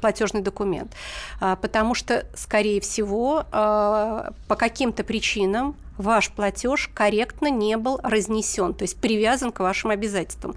платежный 0.02 0.42
документ. 0.42 0.94
Потому 1.40 1.94
что, 1.94 2.26
скорее 2.36 2.80
всего, 2.82 3.44
по 3.52 4.56
каким-то 4.58 5.04
причинам 5.04 5.76
ваш 6.00 6.32
платеж 6.32 6.90
корректно 6.94 7.52
не 7.52 7.78
был 7.78 8.00
разнесен, 8.02 8.74
то 8.74 8.84
есть 8.84 8.98
привязан 8.98 9.52
к 9.52 9.60
вашим 9.60 9.92
обязательствам. 9.92 10.56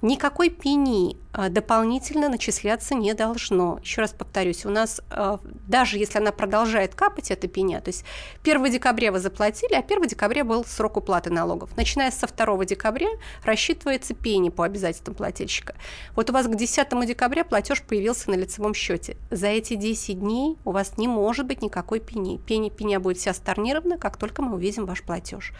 Никакой 0.00 0.48
пени 0.48 1.16
а, 1.32 1.48
дополнительно 1.48 2.28
начисляться 2.28 2.94
не 2.94 3.14
должно. 3.14 3.78
Еще 3.82 4.00
раз 4.00 4.12
повторюсь, 4.12 4.64
у 4.64 4.70
нас, 4.70 5.00
а, 5.10 5.40
даже 5.66 5.98
если 5.98 6.18
она 6.18 6.30
продолжает 6.30 6.94
капать, 6.94 7.32
эта 7.32 7.48
пеня, 7.48 7.80
то 7.80 7.88
есть 7.88 8.04
1 8.44 8.70
декабря 8.70 9.10
вы 9.10 9.18
заплатили, 9.18 9.74
а 9.74 9.82
1 9.82 10.06
декабря 10.06 10.44
был 10.44 10.64
срок 10.64 10.98
уплаты 10.98 11.30
налогов. 11.30 11.76
Начиная 11.76 12.12
со 12.12 12.28
2 12.28 12.64
декабря 12.64 13.08
рассчитывается 13.44 14.14
пени 14.14 14.50
по 14.50 14.64
обязательствам 14.64 15.16
плательщика. 15.16 15.74
Вот 16.14 16.30
у 16.30 16.32
вас 16.32 16.46
к 16.46 16.54
10 16.54 17.06
декабря 17.06 17.44
платеж 17.44 17.82
появился 17.82 18.30
на 18.30 18.34
лицевом 18.34 18.74
счете. 18.74 19.16
За 19.30 19.48
эти 19.48 19.74
10 19.74 20.20
дней 20.20 20.58
у 20.64 20.70
вас 20.70 20.96
не 20.96 21.08
может 21.08 21.46
быть 21.46 21.60
никакой 21.60 21.98
пени. 21.98 22.38
Пени, 22.38 22.70
пеня 22.70 23.00
будет 23.00 23.18
вся 23.18 23.34
сторнирована, 23.34 23.98
как 23.98 24.16
только 24.16 24.42
мы 24.42 24.54
увидим 24.54 24.86
ваш 24.86 25.02
платеж. 25.02 25.52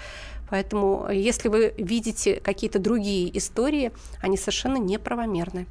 Поэтому, 0.50 1.06
э, 1.08 1.16
если 1.16 1.48
вы 1.48 1.74
видите 1.76 2.40
какие-то 2.40 2.78
другие 2.78 3.36
истории, 3.36 3.92
они 4.22 4.36
совершенно 4.36 4.76
неправомерны. 4.76 5.66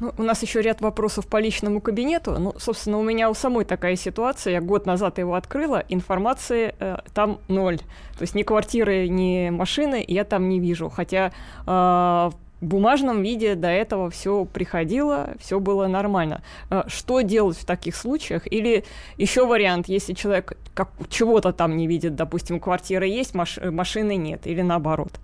Ну, 0.00 0.14
у 0.16 0.22
нас 0.22 0.42
еще 0.42 0.62
ряд 0.62 0.80
вопросов 0.80 1.26
по 1.26 1.38
личному 1.38 1.80
кабинету. 1.80 2.38
Ну, 2.38 2.54
собственно, 2.58 2.98
у 2.98 3.02
меня 3.02 3.28
у 3.30 3.34
самой 3.34 3.64
такая 3.64 3.96
ситуация. 3.96 4.54
Я 4.54 4.60
год 4.60 4.86
назад 4.86 5.18
его 5.18 5.34
открыла, 5.34 5.84
информации 5.88 6.74
э, 6.78 6.96
там 7.14 7.38
ноль. 7.48 7.78
То 7.78 8.22
есть 8.22 8.34
ни 8.34 8.42
квартиры, 8.42 9.08
ни 9.08 9.50
машины 9.50 10.04
я 10.06 10.24
там 10.24 10.48
не 10.48 10.58
вижу. 10.58 10.88
Хотя 10.88 11.32
э, 11.66 12.30
в 12.60 12.66
бумажном 12.66 13.22
виде 13.22 13.54
до 13.54 13.68
этого 13.68 14.10
все 14.10 14.44
приходило, 14.44 15.30
все 15.40 15.60
было 15.60 15.86
нормально. 15.86 16.42
А, 16.68 16.84
что 16.88 17.22
делать 17.22 17.56
в 17.56 17.64
таких 17.64 17.96
случаях? 17.96 18.50
Или 18.50 18.84
еще 19.16 19.46
вариант, 19.46 19.88
если 19.88 20.12
человек 20.12 20.56
как, 20.74 20.90
чего-то 21.08 21.52
там 21.52 21.76
не 21.76 21.86
видит, 21.86 22.14
допустим, 22.14 22.60
квартира 22.60 23.06
есть, 23.06 23.34
маш, 23.34 23.58
машины 23.58 24.16
нет, 24.16 24.46
или 24.46 24.62
наоборот. 24.62 25.18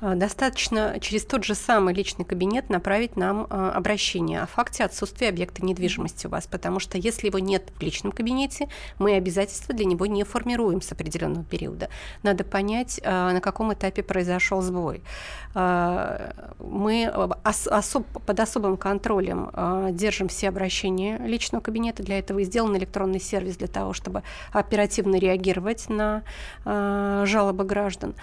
А, 0.00 0.14
достаточно 0.14 0.98
через 1.00 1.24
тот 1.24 1.44
же 1.44 1.54
самый 1.54 1.94
личный 1.94 2.24
кабинет 2.24 2.70
направить 2.70 3.16
нам 3.16 3.46
а, 3.50 3.70
обращение 3.72 4.40
о 4.40 4.46
факте 4.46 4.84
отсутствия 4.84 5.28
объекта 5.28 5.64
недвижимости 5.64 6.26
у 6.26 6.30
вас, 6.30 6.46
потому 6.46 6.80
что 6.80 6.96
если 6.96 7.26
его 7.26 7.38
нет 7.38 7.70
в 7.76 7.82
личном 7.82 8.12
кабинете, 8.12 8.68
мы 8.98 9.14
обязательства 9.14 9.74
для 9.74 9.84
него 9.84 10.06
не 10.06 10.24
формируем 10.24 10.80
с 10.80 10.90
определенного 10.92 11.44
периода. 11.44 11.88
Надо 12.22 12.44
понять, 12.44 13.00
а, 13.04 13.32
на 13.32 13.40
каком 13.40 13.72
этапе 13.72 14.02
произошел 14.02 14.62
сбой. 14.62 15.02
Мы 15.54 17.12
под 18.26 18.40
особым 18.40 18.76
контролем 18.76 19.50
держим 19.94 20.28
все 20.28 20.48
обращения 20.48 21.18
личного 21.18 21.60
кабинета. 21.62 22.02
Для 22.02 22.18
этого 22.18 22.38
и 22.38 22.44
сделан 22.44 22.76
электронный 22.76 23.20
сервис 23.20 23.56
для 23.56 23.66
того, 23.66 23.92
чтобы 23.92 24.22
оперативно 24.52 25.16
реагировать 25.16 25.88
на 25.88 26.22
жалобы 26.64 27.64
граждан. 27.64 28.14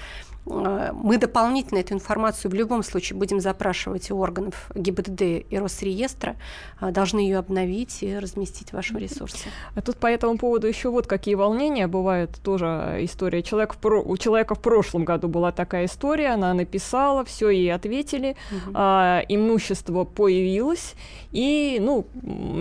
Э, 0.50 0.92
мы 0.94 1.18
дополнительно 1.18 1.80
эту 1.80 1.94
информацию 1.94 2.52
в 2.52 2.54
любом 2.54 2.84
случае 2.84 3.18
будем 3.18 3.40
запрашивать 3.40 4.12
у 4.12 4.18
органов 4.18 4.70
ГИБДД 4.76 5.22
и 5.50 5.58
Росреестра, 5.58 6.36
э, 6.82 6.92
должны 6.92 7.20
ее 7.20 7.38
обновить 7.38 8.04
и 8.04 8.18
разместить 8.18 8.70
в 8.70 8.74
вашем 8.74 8.98
ресурсе. 8.98 9.50
А 9.76 9.82
тут 9.82 9.98
по 9.98 10.08
этому 10.08 10.38
поводу 10.38 10.68
еще 10.68 10.90
вот 10.90 11.08
какие 11.08 11.36
волнения 11.36 11.88
бывают, 11.88 12.40
тоже 12.44 12.98
история. 13.02 13.44
Человек 13.44 13.74
в 13.74 13.78
про... 13.78 14.02
У 14.02 14.18
человека 14.18 14.56
в 14.56 14.62
прошлом 14.62 15.06
году 15.06 15.28
была 15.28 15.52
такая 15.52 15.86
история, 15.86 16.30
она 16.30 16.54
написала, 16.54 17.26
все 17.26 17.50
ей 17.50 17.74
ответили, 17.74 18.36
угу. 18.52 18.72
а, 18.74 19.22
имущество 19.28 20.04
появилось, 20.04 20.94
и, 21.32 21.78
ну, 21.82 22.06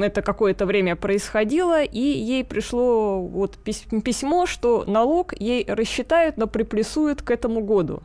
это 0.03 0.23
какое-то 0.23 0.67
время 0.67 0.97
происходило, 0.97 1.83
и 1.83 2.01
ей 2.01 2.45
пришло 2.45 3.21
вот 3.23 3.57
письмо, 3.57 4.47
что 4.47 4.85
налог 4.87 5.39
ей 5.39 5.65
рассчитают, 5.69 6.37
но 6.37 6.47
приплюсуют 6.47 7.23
к 7.23 7.31
этому 7.31 7.61
году 7.61 7.76
году. 7.77 8.03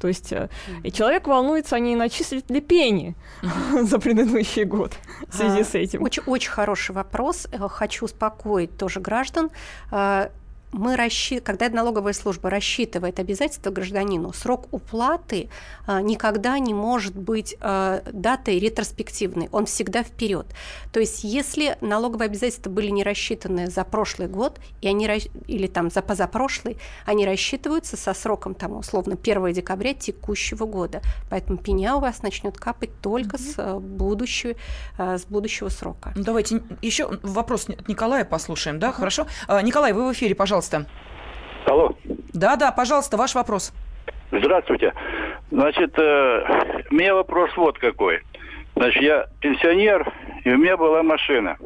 То 0.00 0.08
есть 0.08 0.32
mm-hmm. 0.32 0.82
и 0.82 0.90
человек 0.90 1.28
волнуется, 1.28 1.76
они 1.76 1.94
начислят 1.94 2.50
ли 2.50 2.60
пени 2.60 3.14
за 3.82 3.98
предыдущий 4.00 4.64
год 4.64 4.92
в 5.28 5.36
связи 5.36 5.60
а, 5.60 5.64
с 5.64 5.74
этим. 5.76 6.02
Очень, 6.02 6.24
очень 6.26 6.50
хороший 6.50 6.92
вопрос. 6.92 7.46
Э, 7.52 7.68
хочу 7.68 8.06
успокоить 8.06 8.76
тоже 8.76 9.00
граждан. 9.00 9.50
Мы 10.72 10.96
расщи... 10.96 11.40
когда 11.40 11.68
налоговая 11.68 12.14
служба 12.14 12.48
рассчитывает 12.48 13.20
обязательства 13.20 13.70
гражданину, 13.70 14.32
срок 14.32 14.68
уплаты 14.70 15.50
а, 15.86 16.00
никогда 16.00 16.58
не 16.58 16.72
может 16.72 17.14
быть 17.14 17.56
а, 17.60 18.02
датой 18.10 18.58
ретроспективной, 18.58 19.50
он 19.52 19.66
всегда 19.66 20.02
вперед. 20.02 20.46
То 20.90 21.00
есть, 21.00 21.24
если 21.24 21.76
налоговые 21.82 22.26
обязательства 22.26 22.70
были 22.70 22.88
не 22.88 23.04
рассчитаны 23.04 23.70
за 23.70 23.84
прошлый 23.84 24.28
год, 24.28 24.60
и 24.80 24.88
они, 24.88 25.06
или 25.46 25.66
там 25.66 25.90
за 25.90 26.00
позапрошлый, 26.00 26.78
они 27.04 27.26
рассчитываются 27.26 27.98
со 27.98 28.14
сроком, 28.14 28.54
там, 28.54 28.76
условно, 28.76 29.18
1 29.22 29.52
декабря 29.52 29.92
текущего 29.92 30.64
года. 30.64 31.02
Поэтому 31.28 31.58
пеня 31.58 31.96
у 31.96 32.00
вас 32.00 32.22
начнет 32.22 32.56
капать 32.56 32.90
только 33.02 33.36
mm-hmm. 33.36 33.52
с, 33.52 33.54
а, 33.58 33.78
будущего, 33.78 34.54
а, 34.96 35.18
с 35.18 35.24
будущего 35.24 35.68
срока. 35.68 36.14
Ну, 36.16 36.24
давайте 36.24 36.62
еще 36.80 37.10
вопрос 37.22 37.68
от 37.68 37.88
Николая 37.88 38.24
послушаем, 38.24 38.78
да, 38.78 38.90
хорошо? 38.90 39.26
А, 39.48 39.60
Николай, 39.60 39.92
вы 39.92 40.08
в 40.08 40.12
эфире, 40.14 40.34
пожалуйста. 40.34 40.61
Алло. 41.66 41.94
Да-да, 42.32 42.72
пожалуйста, 42.72 43.16
ваш 43.16 43.34
вопрос. 43.34 43.72
Здравствуйте. 44.30 44.92
Значит, 45.50 45.98
э, 45.98 46.84
у 46.90 46.94
меня 46.94 47.14
вопрос 47.14 47.50
вот 47.56 47.78
какой. 47.78 48.20
Значит, 48.74 49.02
я 49.02 49.26
пенсионер, 49.40 50.10
и 50.44 50.50
у 50.50 50.56
меня 50.56 50.76
была 50.76 51.02
машина. 51.02 51.56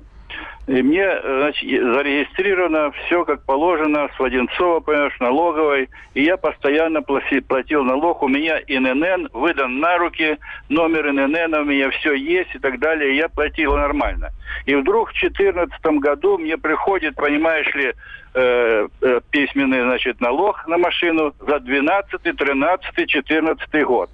И 0.67 0.83
мне 0.83 1.09
значит, 1.23 1.81
зарегистрировано 1.81 2.91
все 2.91 3.25
как 3.25 3.45
положено 3.45 4.09
с 4.15 4.19
Воденцова, 4.19 4.81
понимаешь, 4.81 5.19
налоговой. 5.21 5.89
И 6.15 6.25
я 6.25 6.37
постоянно 6.37 7.03
платил 7.03 7.85
налог. 7.85 8.23
У 8.25 8.29
меня 8.29 8.59
ИНН 8.67 9.29
выдан 9.33 9.79
на 9.79 9.97
руки, 9.99 10.39
номер 10.69 11.11
ИНН 11.11 11.55
у 11.55 11.65
меня 11.65 11.91
все 11.91 12.15
есть 12.15 12.53
и 12.55 12.59
так 12.59 12.81
далее. 12.81 13.17
Я 13.17 13.29
платил 13.29 13.77
нормально. 13.77 14.31
И 14.65 14.75
вдруг 14.75 15.11
в 15.11 15.21
2014 15.21 15.81
году 16.01 16.37
мне 16.37 16.59
приходит, 16.59 17.15
понимаешь 17.15 17.73
ли, 17.73 17.93
э, 18.35 18.89
э, 19.03 19.21
письменный, 19.31 19.83
значит, 19.83 20.21
налог 20.21 20.67
на 20.67 20.79
машину 20.79 21.33
за 21.47 21.61
12, 21.61 22.37
13, 22.37 23.09
14 23.09 23.85
год. 23.85 24.11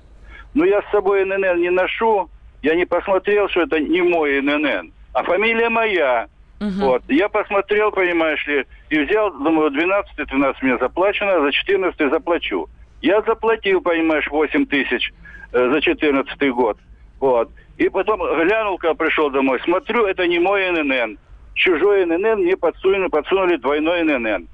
Но 0.53 0.67
я 0.67 0.83
с 0.83 0.91
собой 0.91 1.23
ИНН 1.23 1.62
не 1.62 1.71
ношу. 1.71 2.29
Я 2.61 2.75
не 2.75 2.85
посмотрел, 2.85 3.49
что 3.49 3.62
это 3.62 3.81
не 3.81 4.03
мой 4.03 4.38
ИНН. 4.41 4.93
А 5.15 5.23
фамилия 5.23 5.71
моя. 5.71 6.29
Угу. 6.62 6.87
Вот. 6.87 7.03
Я 7.09 7.29
посмотрел, 7.29 7.90
понимаешь 7.90 8.46
ли, 8.46 8.64
и 8.90 8.98
взял, 9.01 9.33
думаю, 9.33 9.70
12-13 9.70 10.55
мне 10.62 10.79
заплачено, 10.79 11.40
за 11.42 11.51
14 11.51 12.11
заплачу. 12.11 12.68
Я 13.01 13.20
заплатил, 13.22 13.81
понимаешь, 13.81 14.29
8 14.31 14.66
тысяч 14.66 15.12
э, 15.53 15.70
за 15.72 15.81
14 15.81 16.51
год. 16.53 16.79
Вот. 17.18 17.51
И 17.79 17.88
потом 17.88 18.20
глянул, 18.20 18.79
когда 18.79 18.94
пришел 18.94 19.29
домой, 19.31 19.61
смотрю, 19.64 20.07
это 20.07 20.27
не 20.29 20.38
мой 20.38 20.70
ННН. 20.70 21.18
Чужой 21.55 22.07
ННН 22.07 22.42
мне 22.42 22.57
подсунули, 22.57 23.09
подсунули 23.09 23.57
двойной 23.57 24.05
ННН. 24.05 24.48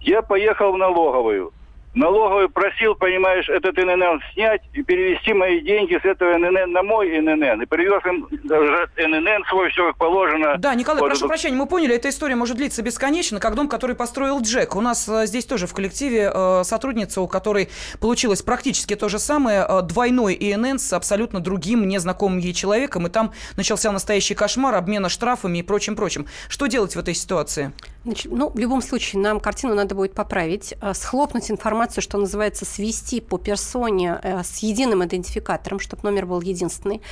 Я 0.00 0.22
поехал 0.22 0.72
в 0.72 0.78
налоговую 0.78 1.52
налоговый 1.98 2.48
просил, 2.48 2.94
понимаешь, 2.94 3.48
этот 3.48 3.76
ННН 3.76 4.22
снять 4.32 4.62
и 4.72 4.82
перевести 4.82 5.32
мои 5.32 5.60
деньги 5.60 5.98
с 6.00 6.04
этого 6.04 6.36
ННН 6.38 6.72
на 6.72 6.82
мой 6.82 7.20
ННН. 7.20 7.62
И 7.62 7.66
привез 7.66 8.04
им 8.06 8.28
ННН 8.30 9.44
свой, 9.48 9.70
все 9.70 9.88
как 9.88 9.98
положено. 9.98 10.56
Да, 10.58 10.74
Николай, 10.74 11.00
вот 11.00 11.08
прошу 11.08 11.22
это... 11.22 11.28
прощения, 11.28 11.56
мы 11.56 11.66
поняли, 11.66 11.94
эта 11.94 12.08
история 12.08 12.36
может 12.36 12.56
длиться 12.56 12.82
бесконечно, 12.82 13.40
как 13.40 13.54
дом, 13.54 13.68
который 13.68 13.96
построил 13.96 14.40
Джек. 14.40 14.76
У 14.76 14.80
нас 14.80 15.08
э, 15.08 15.26
здесь 15.26 15.44
тоже 15.44 15.66
в 15.66 15.74
коллективе 15.74 16.30
э, 16.32 16.62
сотрудница, 16.64 17.20
у 17.20 17.28
которой 17.28 17.68
получилось 18.00 18.42
практически 18.42 18.94
то 18.94 19.08
же 19.08 19.18
самое, 19.18 19.66
э, 19.68 19.82
двойной 19.82 20.34
ИНН 20.34 20.78
с 20.78 20.92
абсолютно 20.92 21.40
другим, 21.40 21.86
незнакомым 21.88 22.38
ей 22.38 22.52
человеком, 22.52 23.06
и 23.06 23.10
там 23.10 23.32
начался 23.56 23.90
настоящий 23.90 24.34
кошмар, 24.34 24.74
обмена 24.76 25.08
штрафами 25.08 25.58
и 25.58 25.62
прочим-прочим. 25.62 26.26
Что 26.48 26.66
делать 26.66 26.94
в 26.94 26.98
этой 26.98 27.14
ситуации? 27.14 27.72
Значит, 28.08 28.32
ну, 28.32 28.48
в 28.48 28.58
любом 28.58 28.80
случае, 28.80 29.20
нам 29.20 29.38
картину 29.38 29.74
надо 29.74 29.94
будет 29.94 30.14
поправить, 30.14 30.72
э, 30.80 30.94
схлопнуть 30.94 31.50
информацию, 31.50 32.02
что 32.02 32.16
называется, 32.16 32.64
свести 32.64 33.20
по 33.20 33.36
персоне 33.36 34.18
э, 34.22 34.42
с 34.42 34.60
единым 34.60 35.04
идентификатором, 35.04 35.78
чтобы 35.78 36.04
номер 36.04 36.24
был 36.24 36.40
единственный. 36.40 37.02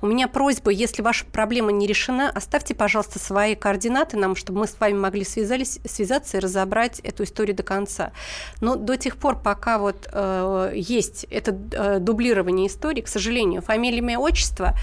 У 0.00 0.06
меня 0.06 0.28
просьба, 0.28 0.70
если 0.70 1.02
ваша 1.02 1.26
проблема 1.26 1.72
не 1.72 1.86
решена, 1.86 2.30
оставьте, 2.34 2.74
пожалуйста, 2.74 3.18
свои 3.18 3.54
координаты 3.54 4.16
нам, 4.16 4.34
чтобы 4.34 4.60
мы 4.60 4.66
с 4.66 4.80
вами 4.80 4.96
могли 4.96 5.24
связались, 5.24 5.78
связаться 5.84 6.38
и 6.38 6.40
разобрать 6.40 7.00
эту 7.00 7.24
историю 7.24 7.54
до 7.54 7.62
конца. 7.62 8.12
Но 8.62 8.76
до 8.76 8.96
тех 8.96 9.18
пор, 9.18 9.38
пока 9.38 9.76
вот 9.76 10.08
э, 10.10 10.72
есть 10.74 11.24
это 11.24 11.54
э, 11.72 11.98
дублирование 11.98 12.68
истории, 12.68 13.02
к 13.02 13.08
сожалению, 13.08 13.60
фамилия, 13.60 13.98
имя, 13.98 14.18
отчество 14.18 14.74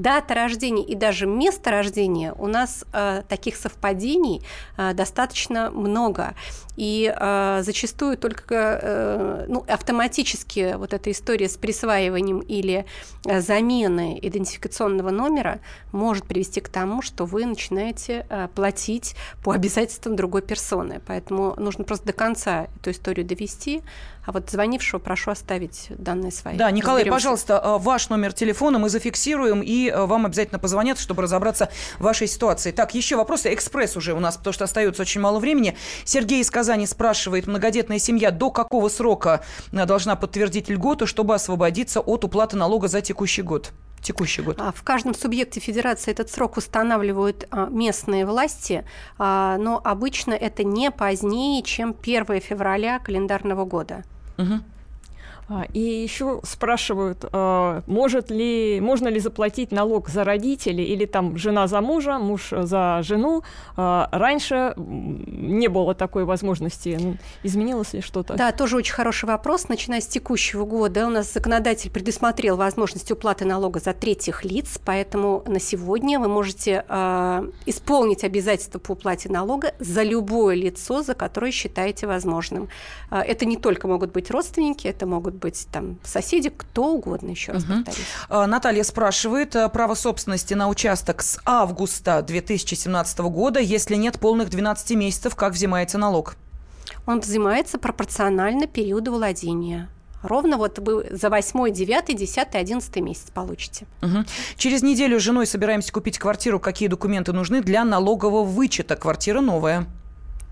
дата 0.00 0.34
рождения 0.34 0.84
и 0.84 0.94
даже 0.94 1.26
место 1.26 1.70
рождения 1.70 2.32
у 2.38 2.46
нас 2.46 2.84
э, 2.92 3.22
таких 3.28 3.56
совпадений 3.56 4.42
э, 4.76 4.94
достаточно 4.94 5.70
много. 5.70 6.34
И 6.76 7.12
э, 7.14 7.60
зачастую 7.62 8.16
только 8.16 8.54
э, 8.54 9.44
ну, 9.48 9.64
автоматически 9.68 10.74
вот 10.76 10.94
эта 10.94 11.10
история 11.10 11.48
с 11.48 11.56
присваиванием 11.56 12.40
или 12.40 12.86
э, 13.26 13.40
заменой 13.40 14.18
идентификационного 14.22 15.10
номера 15.10 15.60
может 15.92 16.24
привести 16.24 16.60
к 16.60 16.68
тому, 16.68 17.02
что 17.02 17.26
вы 17.26 17.44
начинаете 17.44 18.26
э, 18.28 18.48
платить 18.54 19.14
по 19.42 19.52
обязательствам 19.52 20.16
другой 20.16 20.42
персоны. 20.42 21.00
Поэтому 21.06 21.54
нужно 21.58 21.84
просто 21.84 22.06
до 22.06 22.12
конца 22.12 22.68
эту 22.76 22.92
историю 22.92 23.26
довести. 23.26 23.82
А 24.26 24.32
вот 24.32 24.50
звонившего 24.50 25.00
прошу 25.00 25.30
оставить 25.30 25.86
данные 25.88 26.30
свои. 26.30 26.56
Да, 26.56 26.70
Николай, 26.70 27.02
Разберемся. 27.02 27.16
пожалуйста, 27.16 27.62
э, 27.64 27.78
ваш 27.78 28.10
номер 28.10 28.32
телефона 28.32 28.78
мы 28.78 28.90
зафиксируем, 28.90 29.62
и 29.62 29.88
э, 29.88 30.04
вам 30.04 30.26
обязательно 30.26 30.58
позвонят, 30.58 30.98
чтобы 30.98 31.22
разобраться 31.22 31.70
в 31.98 32.02
вашей 32.02 32.26
ситуации. 32.26 32.70
Так, 32.70 32.94
еще 32.94 33.16
вопросы. 33.16 33.52
Экспресс 33.52 33.96
уже 33.96 34.12
у 34.12 34.20
нас, 34.20 34.36
потому 34.36 34.52
что 34.52 34.64
остается 34.64 35.02
очень 35.02 35.20
мало 35.20 35.40
времени. 35.40 35.76
Сергей 36.04 36.42
из 36.42 36.50
Казани 36.70 36.86
спрашивает, 36.86 37.48
многодетная 37.48 37.98
семья 37.98 38.30
до 38.30 38.52
какого 38.52 38.88
срока 38.88 39.42
э, 39.72 39.86
должна 39.86 40.14
подтвердить 40.14 40.68
льготу, 40.68 41.04
чтобы 41.04 41.34
освободиться 41.34 41.98
от 41.98 42.22
уплаты 42.22 42.56
налога 42.56 42.86
за 42.86 43.00
текущий 43.00 43.42
год? 43.42 43.72
текущий 44.00 44.42
год? 44.42 44.60
А, 44.60 44.70
в 44.70 44.84
каждом 44.84 45.14
субъекте 45.14 45.58
федерации 45.58 46.12
этот 46.12 46.30
срок 46.30 46.58
устанавливают 46.58 47.48
а, 47.50 47.66
местные 47.66 48.24
власти, 48.24 48.84
а, 49.18 49.56
но 49.58 49.80
обычно 49.82 50.32
это 50.32 50.62
не 50.62 50.92
позднее, 50.92 51.64
чем 51.64 51.92
1 52.00 52.40
февраля 52.40 53.00
календарного 53.00 53.64
года. 53.64 54.04
Угу. 54.38 54.60
А, 55.50 55.66
и 55.72 55.80
еще 55.80 56.40
спрашивают, 56.44 57.24
а, 57.32 57.82
может 57.88 58.30
ли, 58.30 58.80
можно 58.80 59.08
ли 59.08 59.18
заплатить 59.18 59.72
налог 59.72 60.08
за 60.08 60.22
родителей 60.22 60.84
или 60.84 61.06
там 61.06 61.36
жена 61.36 61.66
за 61.66 61.80
мужа, 61.80 62.18
муж 62.18 62.50
за 62.52 63.00
жену. 63.02 63.42
А, 63.76 64.08
раньше 64.12 64.74
не 64.76 65.66
было 65.66 65.94
такой 65.94 66.24
возможности. 66.24 67.18
Изменилось 67.42 67.94
ли 67.94 68.00
что-то? 68.00 68.34
Да, 68.34 68.52
тоже 68.52 68.76
очень 68.76 68.94
хороший 68.94 69.24
вопрос. 69.24 69.68
Начиная 69.68 70.00
с 70.00 70.06
текущего 70.06 70.64
года 70.64 71.08
у 71.08 71.10
нас 71.10 71.32
законодатель 71.32 71.90
предусмотрел 71.90 72.56
возможность 72.56 73.10
уплаты 73.10 73.44
налога 73.44 73.80
за 73.80 73.92
третьих 73.92 74.44
лиц, 74.44 74.80
поэтому 74.84 75.42
на 75.48 75.58
сегодня 75.58 76.20
вы 76.20 76.28
можете 76.28 76.84
исполнить 77.66 78.22
обязательства 78.22 78.78
по 78.78 78.92
уплате 78.92 79.28
налога 79.28 79.74
за 79.80 80.04
любое 80.04 80.54
лицо, 80.54 81.02
за 81.02 81.14
которое 81.14 81.50
считаете 81.50 82.06
возможным. 82.06 82.68
это 83.10 83.44
не 83.46 83.56
только 83.56 83.88
могут 83.88 84.12
быть 84.12 84.30
родственники, 84.30 84.86
это 84.86 85.06
могут 85.06 85.39
быть 85.40 85.66
там 85.72 85.98
соседи, 86.04 86.50
кто 86.50 86.92
угодно, 86.94 87.30
еще 87.30 87.52
раз 87.52 87.64
угу. 87.64 87.82
повторюсь. 87.84 88.48
Наталья 88.48 88.84
спрашивает, 88.84 89.56
э, 89.56 89.68
право 89.68 89.94
собственности 89.94 90.54
на 90.54 90.68
участок 90.68 91.22
с 91.22 91.40
августа 91.44 92.22
2017 92.22 93.18
года, 93.20 93.60
если 93.60 93.96
нет 93.96 94.20
полных 94.20 94.50
12 94.50 94.96
месяцев, 94.96 95.34
как 95.34 95.54
взимается 95.54 95.98
налог? 95.98 96.36
Он 97.06 97.20
взимается 97.20 97.78
пропорционально 97.78 98.66
периоду 98.66 99.12
владения. 99.12 99.88
Ровно 100.22 100.58
вот 100.58 100.78
вы 100.78 101.06
за 101.10 101.30
8, 101.30 101.72
9, 101.72 102.16
10, 102.16 102.48
11 102.54 102.96
месяц 102.96 103.30
получите. 103.32 103.86
Угу. 104.02 104.24
Через 104.56 104.82
неделю 104.82 105.18
с 105.18 105.22
женой 105.22 105.46
собираемся 105.46 105.92
купить 105.92 106.18
квартиру. 106.18 106.60
Какие 106.60 106.88
документы 106.88 107.32
нужны 107.32 107.62
для 107.62 107.84
налогового 107.84 108.44
вычета? 108.44 108.96
Квартира 108.96 109.40
новая. 109.40 109.86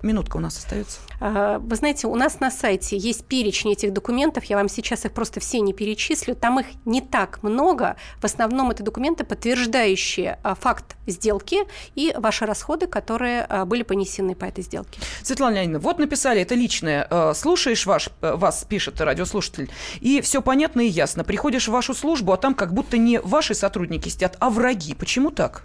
Минутка 0.03 0.37
у 0.37 0.41
нас 0.41 0.57
остается. 0.57 1.01
А, 1.21 1.59
вы 1.59 1.75
знаете, 1.75 2.07
у 2.07 2.15
нас 2.15 2.39
на 2.39 2.53
сайте 2.53 2.97
есть 2.97 3.25
перечень 3.25 3.73
этих 3.73 3.93
документов. 3.93 4.45
Я 4.45 4.57
вам 4.57 4.69
сейчас 4.69 5.05
их 5.05 5.13
просто 5.13 5.41
все 5.41 5.61
не 5.61 5.73
перечислю. 5.73 6.37
Там 6.37 6.61
их 6.61 6.67
не 6.85 7.01
так 7.01 7.43
много. 7.43 7.97
В 8.21 8.25
основном 8.25 8.71
это 8.71 8.85
документы, 8.85 9.25
подтверждающие 9.25 10.39
а, 10.45 10.55
факт 10.55 10.97
сделки 11.07 11.65
и 11.97 12.15
ваши 12.17 12.47
расходы, 12.47 12.87
которые 12.87 13.43
а, 13.43 13.65
были 13.65 13.83
понесены 13.83 14.37
по 14.37 14.45
этой 14.45 14.63
сделке. 14.63 15.01
Светлана 15.23 15.57
Леонидовна, 15.57 15.81
вот 15.81 15.99
написали, 15.99 16.43
это 16.43 16.55
личное. 16.55 17.09
Слушаешь 17.35 17.85
ваш, 17.85 18.11
вас, 18.21 18.65
пишет 18.69 19.01
радиослушатель, 19.01 19.71
и 20.01 20.21
все 20.21 20.43
понятно 20.43 20.83
и 20.83 20.89
ясно. 20.89 21.25
Приходишь 21.25 21.67
в 21.67 21.73
вашу 21.73 21.95
службу, 21.95 22.33
а 22.33 22.37
там 22.37 22.55
как 22.55 22.73
будто 22.73 22.99
не 22.99 23.21
ваши 23.21 23.55
сотрудники 23.55 24.09
сидят, 24.09 24.37
а 24.39 24.51
враги. 24.51 24.95
Почему 24.95 25.31
так? 25.31 25.65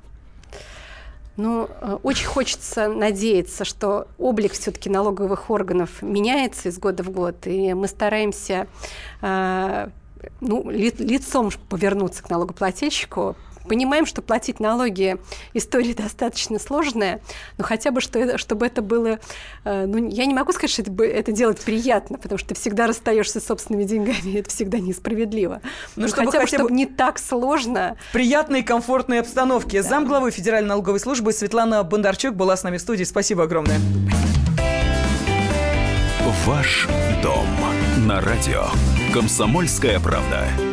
Ну, 1.35 1.67
э, 1.81 1.97
очень 2.03 2.27
хочется 2.27 2.87
надеяться, 2.87 3.65
что 3.65 4.07
облик 4.19 4.53
все-таки 4.53 4.89
налоговых 4.89 5.49
органов 5.49 6.01
меняется 6.01 6.69
из 6.69 6.77
года 6.77 7.01
в 7.03 7.09
год, 7.09 7.47
и 7.47 7.73
мы 7.73 7.87
стараемся 7.87 8.67
э, 9.21 9.87
ну, 10.41 10.69
ли, 10.69 10.93
лицом 10.99 11.49
повернуться 11.69 12.21
к 12.23 12.29
налогоплательщику, 12.29 13.35
понимаем, 13.67 14.05
что 14.05 14.21
платить 14.21 14.59
налоги 14.59 15.17
история 15.53 15.93
достаточно 15.97 16.59
сложная, 16.59 17.21
но 17.57 17.63
хотя 17.63 17.91
бы, 17.91 18.01
что 18.01 18.37
чтобы 18.37 18.65
это 18.65 18.81
было... 18.81 19.19
Э, 19.63 19.85
ну, 19.85 20.07
я 20.09 20.25
не 20.25 20.33
могу 20.33 20.51
сказать, 20.51 20.71
что 20.71 20.81
это, 20.81 21.03
это 21.03 21.31
делать 21.31 21.61
приятно, 21.61 22.17
потому 22.17 22.37
что 22.37 22.49
ты 22.49 22.55
всегда 22.55 22.87
расстаешься 22.87 23.39
с 23.39 23.45
собственными 23.45 23.83
деньгами, 23.83 24.37
это 24.39 24.49
всегда 24.49 24.79
несправедливо. 24.79 25.61
Ну, 25.95 26.07
чтобы 26.07 26.31
хотя, 26.31 26.39
хотя 26.39 26.57
бы, 26.57 26.63
чтобы 26.63 26.71
не 26.73 26.85
так 26.85 27.19
сложно. 27.19 27.97
В 28.09 28.13
приятной 28.13 28.59
и 28.59 28.63
комфортной 28.63 29.19
обстановке. 29.19 29.81
Да. 29.81 29.89
Замглавы 29.89 30.31
Федеральной 30.31 30.69
налоговой 30.69 30.99
службы 30.99 31.33
Светлана 31.33 31.83
Бондарчук 31.83 32.35
была 32.35 32.55
с 32.55 32.63
нами 32.63 32.77
в 32.77 32.81
студии. 32.81 33.03
Спасибо 33.03 33.43
огромное. 33.43 33.79
Ваш 36.45 36.87
дом 37.21 37.47
на 38.05 38.19
радио. 38.19 38.65
Комсомольская 39.13 39.99
правда. 39.99 40.72